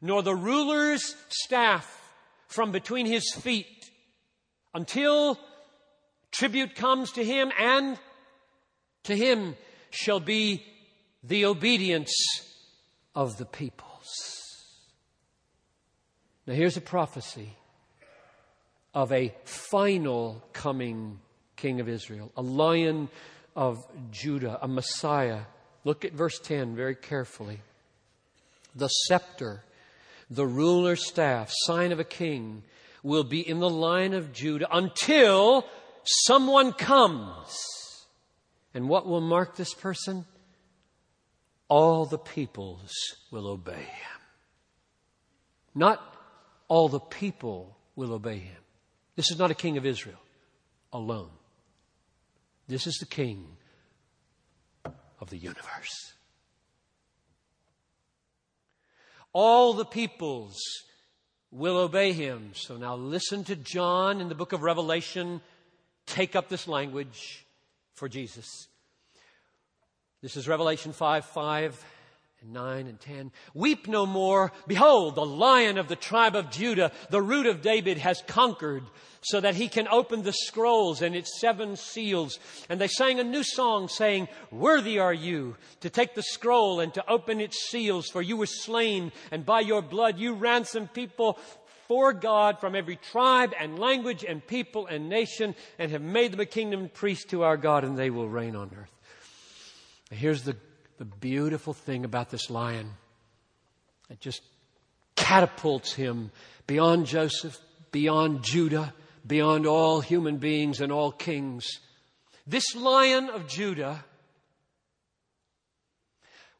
nor 0.00 0.22
the 0.22 0.34
ruler's 0.34 1.16
staff 1.28 2.00
from 2.46 2.70
between 2.70 3.06
his 3.06 3.32
feet, 3.34 3.90
until 4.74 5.38
tribute 6.30 6.74
comes 6.76 7.12
to 7.12 7.24
him, 7.24 7.50
and 7.58 7.98
to 9.04 9.16
him 9.16 9.56
shall 9.90 10.20
be 10.20 10.64
the 11.26 11.46
obedience 11.46 12.14
of 13.14 13.38
the 13.38 13.46
peoples. 13.46 14.12
Now, 16.46 16.54
here's 16.54 16.76
a 16.76 16.82
prophecy 16.82 17.56
of 18.92 19.10
a 19.10 19.34
final 19.44 20.42
coming 20.52 21.18
king 21.56 21.80
of 21.80 21.88
Israel, 21.88 22.30
a 22.36 22.42
lion 22.42 23.08
of 23.56 23.84
Judah, 24.10 24.58
a 24.60 24.68
Messiah. 24.68 25.40
Look 25.84 26.04
at 26.04 26.12
verse 26.12 26.38
10 26.38 26.76
very 26.76 26.94
carefully. 26.94 27.60
The 28.74 28.88
scepter, 28.88 29.64
the 30.30 30.46
ruler's 30.46 31.06
staff, 31.06 31.50
sign 31.64 31.92
of 31.92 32.00
a 32.00 32.04
king, 32.04 32.62
will 33.02 33.24
be 33.24 33.46
in 33.46 33.60
the 33.60 33.70
line 33.70 34.12
of 34.12 34.32
Judah 34.32 34.68
until 34.70 35.66
someone 36.04 36.72
comes. 36.72 37.56
And 38.74 38.88
what 38.88 39.06
will 39.06 39.20
mark 39.20 39.56
this 39.56 39.72
person? 39.72 40.26
All 41.68 42.06
the 42.06 42.18
peoples 42.18 42.92
will 43.30 43.46
obey 43.46 43.72
him. 43.72 44.20
Not 45.74 46.00
all 46.68 46.88
the 46.88 47.00
people 47.00 47.76
will 47.96 48.12
obey 48.12 48.38
him. 48.38 48.56
This 49.16 49.30
is 49.30 49.38
not 49.38 49.50
a 49.50 49.54
king 49.54 49.76
of 49.76 49.86
Israel 49.86 50.20
alone. 50.92 51.30
This 52.66 52.86
is 52.86 52.94
the 52.94 53.06
king 53.06 53.46
of 55.20 55.30
the 55.30 55.36
universe. 55.36 56.12
All 59.32 59.74
the 59.74 59.84
peoples 59.84 60.60
will 61.50 61.76
obey 61.76 62.12
him. 62.12 62.52
So 62.54 62.76
now 62.76 62.96
listen 62.96 63.44
to 63.44 63.56
John 63.56 64.20
in 64.20 64.28
the 64.28 64.34
book 64.34 64.52
of 64.52 64.62
Revelation 64.62 65.40
take 66.06 66.36
up 66.36 66.48
this 66.48 66.68
language 66.68 67.46
for 67.94 68.08
Jesus. 68.08 68.68
This 70.24 70.38
is 70.38 70.48
Revelation 70.48 70.94
5 70.94 71.26
5 71.26 71.84
and 72.40 72.52
9 72.54 72.86
and 72.86 72.98
10. 72.98 73.30
Weep 73.52 73.86
no 73.86 74.06
more. 74.06 74.52
Behold, 74.66 75.16
the 75.16 75.26
lion 75.26 75.76
of 75.76 75.88
the 75.88 75.96
tribe 75.96 76.34
of 76.34 76.50
Judah, 76.50 76.92
the 77.10 77.20
root 77.20 77.44
of 77.44 77.60
David, 77.60 77.98
has 77.98 78.22
conquered 78.26 78.84
so 79.20 79.38
that 79.42 79.54
he 79.54 79.68
can 79.68 79.86
open 79.86 80.22
the 80.22 80.32
scrolls 80.32 81.02
and 81.02 81.14
its 81.14 81.38
seven 81.38 81.76
seals. 81.76 82.38
And 82.70 82.80
they 82.80 82.88
sang 82.88 83.20
a 83.20 83.22
new 83.22 83.42
song 83.42 83.88
saying, 83.88 84.28
Worthy 84.50 84.98
are 84.98 85.12
you 85.12 85.56
to 85.80 85.90
take 85.90 86.14
the 86.14 86.22
scroll 86.22 86.80
and 86.80 86.94
to 86.94 87.04
open 87.06 87.38
its 87.38 87.68
seals, 87.68 88.08
for 88.08 88.22
you 88.22 88.38
were 88.38 88.46
slain, 88.46 89.12
and 89.30 89.44
by 89.44 89.60
your 89.60 89.82
blood 89.82 90.18
you 90.18 90.32
ransomed 90.32 90.94
people 90.94 91.38
for 91.86 92.14
God 92.14 92.60
from 92.60 92.74
every 92.74 92.96
tribe 92.96 93.52
and 93.60 93.78
language 93.78 94.24
and 94.26 94.46
people 94.46 94.86
and 94.86 95.10
nation, 95.10 95.54
and 95.78 95.92
have 95.92 96.00
made 96.00 96.32
them 96.32 96.40
a 96.40 96.46
kingdom 96.46 96.80
and 96.80 96.94
priests 96.94 97.26
to 97.26 97.42
our 97.42 97.58
God, 97.58 97.84
and 97.84 97.98
they 97.98 98.08
will 98.08 98.26
reign 98.26 98.56
on 98.56 98.70
earth. 98.74 98.93
Here's 100.14 100.42
the, 100.42 100.56
the 100.98 101.04
beautiful 101.04 101.74
thing 101.74 102.04
about 102.04 102.30
this 102.30 102.50
lion 102.50 102.90
it 104.10 104.20
just 104.20 104.42
catapults 105.16 105.92
him 105.92 106.30
beyond 106.66 107.06
Joseph, 107.06 107.58
beyond 107.90 108.42
Judah, 108.42 108.94
beyond 109.26 109.66
all 109.66 110.00
human 110.00 110.36
beings 110.36 110.80
and 110.80 110.92
all 110.92 111.10
kings. 111.10 111.66
This 112.46 112.74
lion 112.74 113.30
of 113.30 113.48
Judah 113.48 114.04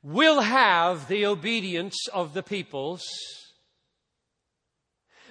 will 0.02 0.40
have 0.40 1.09
the 1.09 1.26
obedience 1.26 2.09
of 2.12 2.34
the 2.34 2.42
peoples 2.42 3.02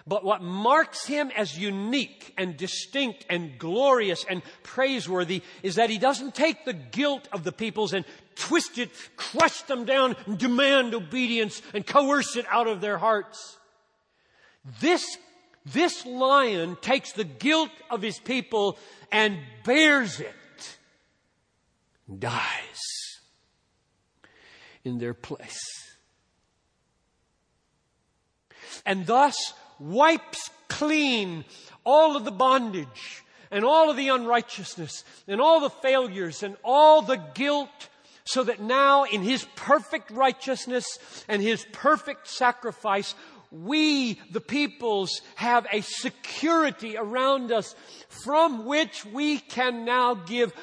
but 0.06 0.26
what 0.26 0.42
marks 0.42 1.06
him 1.06 1.32
as 1.36 1.58
unique 1.58 2.34
and 2.38 2.58
distinct 2.58 3.26
and 3.30 3.58
glorious 3.58 4.26
and 4.30 4.42
praiseworthy 4.62 5.42
is 5.62 5.76
that 5.76 5.90
he 5.90 5.98
doesn't 5.98 6.36
take 6.36 6.66
the 6.66 6.74
guilt 6.74 7.30
of 7.32 7.44
the 7.44 7.54
peoples 7.54 7.94
and 7.94 8.04
twist 8.36 8.78
it, 8.78 8.92
crush 9.16 9.62
them 9.64 9.86
down, 9.86 10.16
and 10.26 10.38
demand 10.38 10.94
obedience 10.94 11.62
and 11.74 11.88
coerce 11.88 12.36
it 12.36 12.46
out 12.50 12.68
of 12.68 12.82
their 12.82 12.98
hearts. 12.98 13.58
This, 14.82 15.18
this 15.66 16.06
lion 16.06 16.78
takes 16.82 17.14
the 17.14 17.24
guilt 17.24 17.72
of 17.90 18.02
his 18.02 18.20
people 18.20 18.78
and 19.10 19.38
bears 19.64 20.20
it, 20.20 20.78
dies 22.20 23.22
in 24.84 24.98
their 24.98 25.14
place. 25.14 25.60
And 28.86 29.06
thus, 29.06 29.54
wipes 29.80 30.50
clean 30.68 31.46
all 31.84 32.16
of 32.16 32.26
the 32.26 32.32
bondage 32.32 33.24
and 33.52 33.64
all 33.64 33.90
of 33.90 33.98
the 33.98 34.10
unrighteousness 34.10 35.04
and 35.28 35.40
all 35.40 35.60
the 35.60 35.70
failures 35.70 36.44
and 36.44 36.58
all 36.64 37.02
the 37.02 37.18
guilt 37.36 37.90
so 38.26 38.44
that 38.44 38.62
now 38.62 39.04
in 39.04 39.22
his 39.22 39.46
perfect 39.56 40.10
righteousness 40.12 40.86
and 41.28 41.42
his 41.42 41.66
perfect 41.72 42.28
sacrifice, 42.28 43.16
we, 43.52 44.20
the 44.32 44.42
peoples, 44.42 45.22
have 45.36 45.68
a 45.72 45.82
security 45.82 46.98
around 46.98 47.52
us 47.52 47.76
from 48.10 48.66
which 48.66 49.06
we 49.06 49.38
can 49.38 49.86
now 49.86 50.16
give 50.16 50.54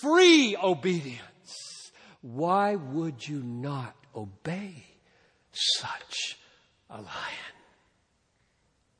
free 0.00 0.56
obedience. 0.62 1.20
Why 2.20 2.76
would 2.76 3.26
you 3.26 3.42
not 3.42 3.94
obey 4.14 4.84
such 5.52 6.38
a 6.90 6.96
lion? 6.96 7.55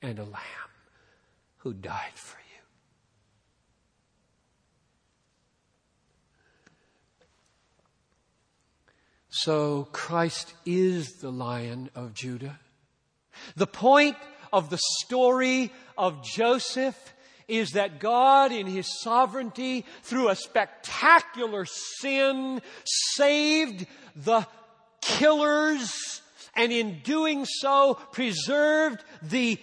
And 0.03 0.19
a 0.19 0.25
lamb 0.25 0.71
who 1.59 1.73
died 1.73 2.15
for 2.15 2.39
you. 2.39 2.47
So 9.29 9.89
Christ 9.93 10.55
is 10.65 11.15
the 11.15 11.31
lion 11.31 11.91
of 11.95 12.15
Judah. 12.15 12.59
The 13.55 13.67
point 13.67 14.17
of 14.53 14.71
the 14.71 14.81
story 15.01 15.73
of 15.99 16.25
Joseph 16.25 16.97
is 17.49 17.73
that 17.73 18.01
God, 18.01 18.51
in 18.53 18.67
His 18.67 19.01
sovereignty, 19.03 19.85
through 20.03 20.31
a 20.31 20.37
spectacular 20.37 21.65
sin, 21.65 22.61
saved 22.85 23.87
the 24.17 24.47
killers, 25.01 26.23
and 26.55 26.73
in 26.73 27.01
doing 27.05 27.45
so, 27.45 27.95
preserved 28.13 29.05
the 29.23 29.59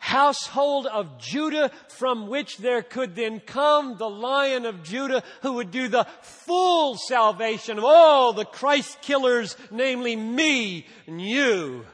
household 0.00 0.86
of 0.86 1.18
Judah 1.18 1.70
from 1.88 2.26
which 2.26 2.56
there 2.56 2.82
could 2.82 3.14
then 3.14 3.38
come 3.38 3.96
the 3.96 4.08
lion 4.08 4.64
of 4.64 4.82
Judah 4.82 5.22
who 5.42 5.52
would 5.52 5.70
do 5.70 5.88
the 5.88 6.06
full 6.22 6.96
salvation 6.96 7.78
of 7.78 7.84
all 7.84 8.32
the 8.32 8.46
Christ 8.46 9.00
killers, 9.02 9.56
namely 9.70 10.16
me 10.16 10.86
and 11.06 11.20
you. 11.20 11.84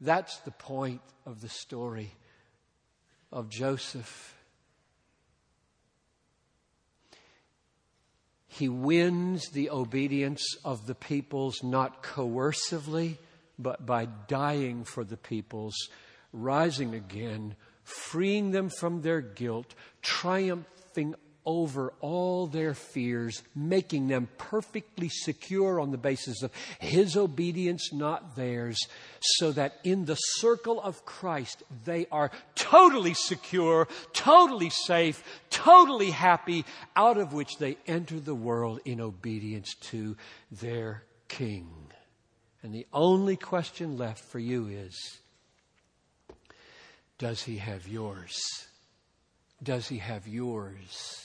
That's 0.00 0.38
the 0.38 0.52
point 0.52 1.00
of 1.26 1.40
the 1.40 1.48
story 1.48 2.12
of 3.32 3.50
Joseph. 3.50 4.30
He 8.46 8.68
wins 8.68 9.48
the 9.50 9.70
obedience 9.70 10.56
of 10.64 10.86
the 10.86 10.94
peoples 10.94 11.64
not 11.64 12.04
coercively, 12.04 13.18
but 13.58 13.84
by 13.84 14.06
dying 14.28 14.84
for 14.84 15.02
the 15.02 15.16
peoples 15.16 15.74
rising 16.34 16.94
again, 16.94 17.54
freeing 17.84 18.50
them 18.50 18.68
from 18.68 19.02
their 19.02 19.20
guilt, 19.20 19.74
triumphing 20.02 21.14
over 21.46 21.92
all 22.00 22.46
their 22.46 22.72
fears, 22.74 23.42
making 23.54 24.08
them 24.08 24.28
perfectly 24.38 25.08
secure 25.10 25.78
on 25.78 25.90
the 25.90 25.98
basis 25.98 26.42
of 26.42 26.50
His 26.78 27.16
obedience, 27.16 27.92
not 27.92 28.34
theirs, 28.34 28.78
so 29.20 29.52
that 29.52 29.78
in 29.84 30.06
the 30.06 30.14
circle 30.14 30.80
of 30.80 31.04
Christ 31.04 31.62
they 31.84 32.06
are 32.10 32.30
totally 32.54 33.14
secure, 33.14 33.88
totally 34.12 34.70
safe, 34.70 35.22
totally 35.50 36.10
happy, 36.10 36.64
out 36.96 37.18
of 37.18 37.32
which 37.32 37.58
they 37.58 37.76
enter 37.86 38.18
the 38.20 38.34
world 38.34 38.80
in 38.84 39.00
obedience 39.00 39.74
to 39.90 40.16
their 40.50 41.02
King. 41.28 41.68
And 42.62 42.74
the 42.74 42.86
only 42.92 43.36
question 43.36 43.98
left 43.98 44.24
for 44.24 44.38
you 44.38 44.68
is 44.68 45.18
Does 47.18 47.42
He 47.42 47.58
have 47.58 47.86
yours? 47.86 48.34
Does 49.62 49.88
He 49.88 49.98
have 49.98 50.26
yours? 50.26 51.20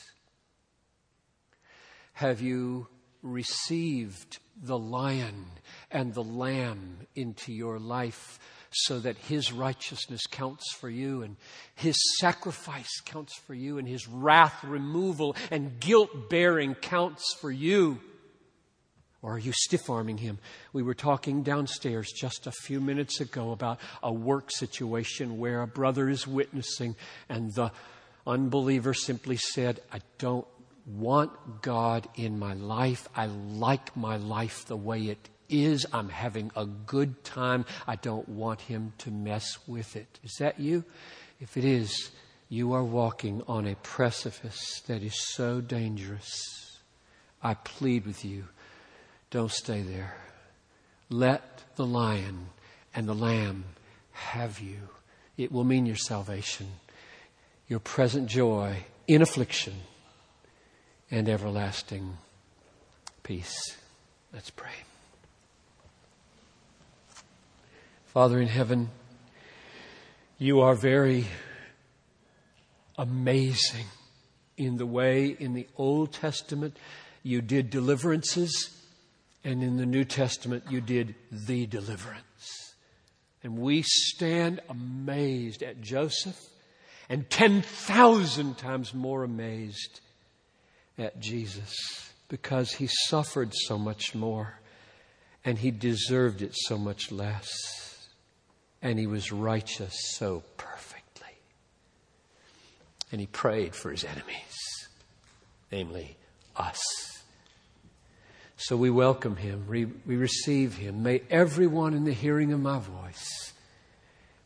Have 2.14 2.42
you 2.42 2.88
received 3.22 4.40
the 4.62 4.78
lion 4.78 5.46
and 5.92 6.14
the 6.14 6.24
lamb 6.24 7.00
into 7.16 7.54
your 7.54 7.80
life 7.80 8.40
so 8.72 9.00
that 9.00 9.18
his 9.18 9.52
righteousness 9.52 10.22
counts 10.30 10.74
for 10.74 10.90
you 10.90 11.24
and 11.24 11.38
his 11.76 11.96
sacrifice 12.20 13.02
counts 13.06 13.36
for 13.36 13.54
you 13.54 13.78
and 13.78 13.88
his 13.88 14.08
wrath 14.08 14.64
removal 14.64 15.36
and 15.50 15.80
guilt 15.80 16.30
bearing 16.30 16.76
counts 16.76 17.24
for 17.40 17.52
you? 17.52 18.00
Or 19.22 19.34
are 19.34 19.40
you 19.40 19.52
stiff 19.54 19.90
arming 19.90 20.18
him? 20.18 20.40
We 20.72 20.82
were 20.82 20.94
talking 20.94 21.44
downstairs 21.44 22.12
just 22.12 22.48
a 22.48 22.52
few 22.52 22.80
minutes 22.80 23.20
ago 23.20 23.52
about 23.52 23.80
a 24.02 24.14
work 24.14 24.50
situation 24.52 25.38
where 25.38 25.62
a 25.62 25.68
brother 25.68 26.10
is 26.10 26.26
witnessing 26.26 26.96
and 27.28 27.54
the 27.54 27.72
unbeliever 28.26 28.94
simply 28.94 29.36
said, 29.36 29.82
I 29.92 30.00
don't 30.20 30.48
want 30.86 31.62
God 31.62 32.08
in 32.16 32.40
my 32.40 32.54
life. 32.54 33.08
I 33.16 33.26
like 33.26 33.96
my 33.96 34.18
life 34.18 34.66
the 34.66 34.78
way 34.78 35.04
it 35.04 35.30
is. 35.50 35.86
I'm 35.92 36.10
having 36.10 36.52
a 36.56 36.66
good 36.66 37.24
time. 37.24 37.66
I 37.88 37.96
don't 37.96 38.28
want 38.30 38.62
Him 38.62 38.94
to 39.00 39.12
mess 39.12 39.58
with 39.68 39.96
it. 39.96 40.20
Is 40.24 40.36
that 40.40 40.60
you? 40.60 40.84
If 41.40 41.58
it 41.58 41.66
is, 41.66 42.12
you 42.50 42.74
are 42.74 42.84
walking 42.84 43.44
on 43.48 43.68
a 43.68 43.76
precipice 43.76 44.82
that 44.88 45.04
is 45.04 45.20
so 45.34 45.62
dangerous. 45.62 46.80
I 47.42 47.54
plead 47.54 48.06
with 48.06 48.26
you, 48.26 48.46
don't 49.32 49.52
stay 49.52 49.82
there. 49.82 50.16
Let 51.10 51.76
the 51.76 51.86
lion 51.86 52.48
and 52.96 53.08
the 53.08 53.14
lamb 53.14 53.66
have 54.12 54.60
you. 54.60 54.90
It 55.38 55.52
will 55.52 55.64
mean 55.64 55.86
your 55.86 55.96
salvation, 55.96 56.68
your 57.68 57.80
present 57.80 58.28
joy 58.28 58.84
in 59.08 59.22
affliction 59.22 59.74
and 61.10 61.30
everlasting 61.30 62.18
peace. 63.24 63.78
Let's 64.34 64.50
pray. 64.50 64.72
Father 68.08 68.40
in 68.40 68.48
heaven, 68.48 68.90
you 70.38 70.62
are 70.62 70.76
very 70.76 71.28
amazing 72.98 73.86
in 74.58 74.78
the 74.78 74.86
way 74.86 75.28
in 75.28 75.54
the 75.54 75.68
Old 75.78 76.12
Testament 76.12 76.76
you 77.24 77.42
did 77.42 77.70
deliverances, 77.70 78.79
and 79.50 79.64
in 79.64 79.78
the 79.78 79.86
New 79.86 80.06
Testament 80.06 80.66
you 80.70 80.80
did 80.80 81.16
the 81.32 81.66
deliverance. 81.66 82.76
And 83.44 83.58
we 83.58 83.82
stand 83.82 84.60
amazed 84.70 85.64
at 85.64 85.82
Joseph 85.82 86.40
and 87.10 87.28
10,000 87.32 88.60
times 88.60 88.94
more 88.94 89.24
amazed 89.24 90.02
at 91.00 91.20
Jesus 91.20 91.74
because 92.28 92.74
he 92.74 92.88
suffered 93.08 93.52
so 93.56 93.80
much 93.80 94.14
more 94.14 94.60
and 95.44 95.58
he 95.58 95.72
deserved 95.72 96.44
it 96.44 96.52
so 96.54 96.78
much 96.78 97.12
less. 97.12 97.50
And 98.84 99.00
he 99.00 99.08
was 99.08 99.32
righteous 99.32 99.96
so 100.12 100.44
perfectly. 100.58 101.40
And 103.12 103.20
he 103.20 103.26
prayed 103.26 103.74
for 103.74 103.90
his 103.90 104.04
enemies, 104.04 104.88
namely 105.72 106.18
us. 106.56 107.19
So 108.62 108.76
we 108.76 108.90
welcome 108.90 109.38
him, 109.38 109.68
we, 109.70 109.86
we 109.86 110.18
receive 110.18 110.76
him. 110.76 111.02
May 111.02 111.22
everyone 111.30 111.94
in 111.94 112.04
the 112.04 112.12
hearing 112.12 112.52
of 112.52 112.60
my 112.60 112.78
voice 112.78 113.54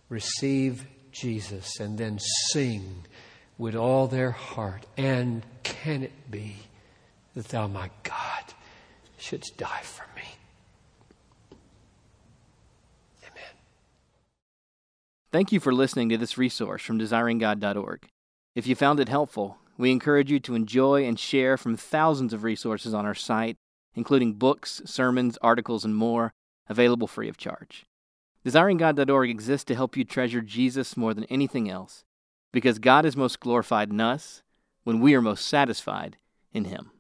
receive 0.08 0.86
Jesus 1.12 1.80
and 1.80 1.98
then 1.98 2.20
sing 2.52 3.06
with 3.58 3.76
all 3.76 4.06
their 4.06 4.30
heart. 4.30 4.86
And 4.98 5.42
can 5.64 6.04
it 6.04 6.30
be 6.30 6.58
that 7.34 7.48
thou, 7.48 7.66
my 7.66 7.90
God, 8.04 8.54
shouldst 9.18 9.58
die 9.58 9.82
for 9.82 10.06
me? 10.16 11.58
Amen. 13.24 13.52
Thank 15.32 15.52
you 15.52 15.60
for 15.60 15.74
listening 15.74 16.10
to 16.10 16.20
this 16.20 16.38
resource 16.38 16.84
from 16.84 17.00
desiringgod.org. 17.00 18.08
If 18.54 18.68
you 18.68 18.76
found 18.76 19.00
it 19.00 19.10
helpful, 19.10 19.58
we 19.76 19.92
encourage 19.92 20.30
you 20.30 20.40
to 20.42 20.54
enjoy 20.54 21.04
and 21.06 21.20
share 21.20 21.58
from 21.58 21.76
thousands 21.76 22.32
of 22.32 22.44
resources 22.44 22.94
on 22.94 23.08
our 23.08 23.16
site, 23.16 23.58
including 23.96 24.34
books, 24.34 24.82
sermons, 24.86 25.38
articles, 25.42 25.86
and 25.86 25.96
more, 25.96 26.34
available 26.68 27.08
free 27.08 27.30
of 27.30 27.38
charge. 27.38 27.86
DesiringGod.org 28.46 29.30
exists 29.30 29.66
to 29.66 29.76
help 29.76 29.96
you 29.96 30.04
treasure 30.04 30.42
Jesus 30.42 30.98
more 30.98 31.14
than 31.14 31.24
anything 31.26 31.70
else 31.70 32.04
because 32.52 32.80
God 32.80 33.06
is 33.06 33.18
most 33.18 33.40
glorified 33.40 33.90
in 33.90 34.02
us 34.02 34.44
when 34.84 35.00
we 35.00 35.16
are 35.16 35.22
most 35.22 35.46
satisfied 35.46 36.18
in 36.54 36.66
Him. 36.66 36.92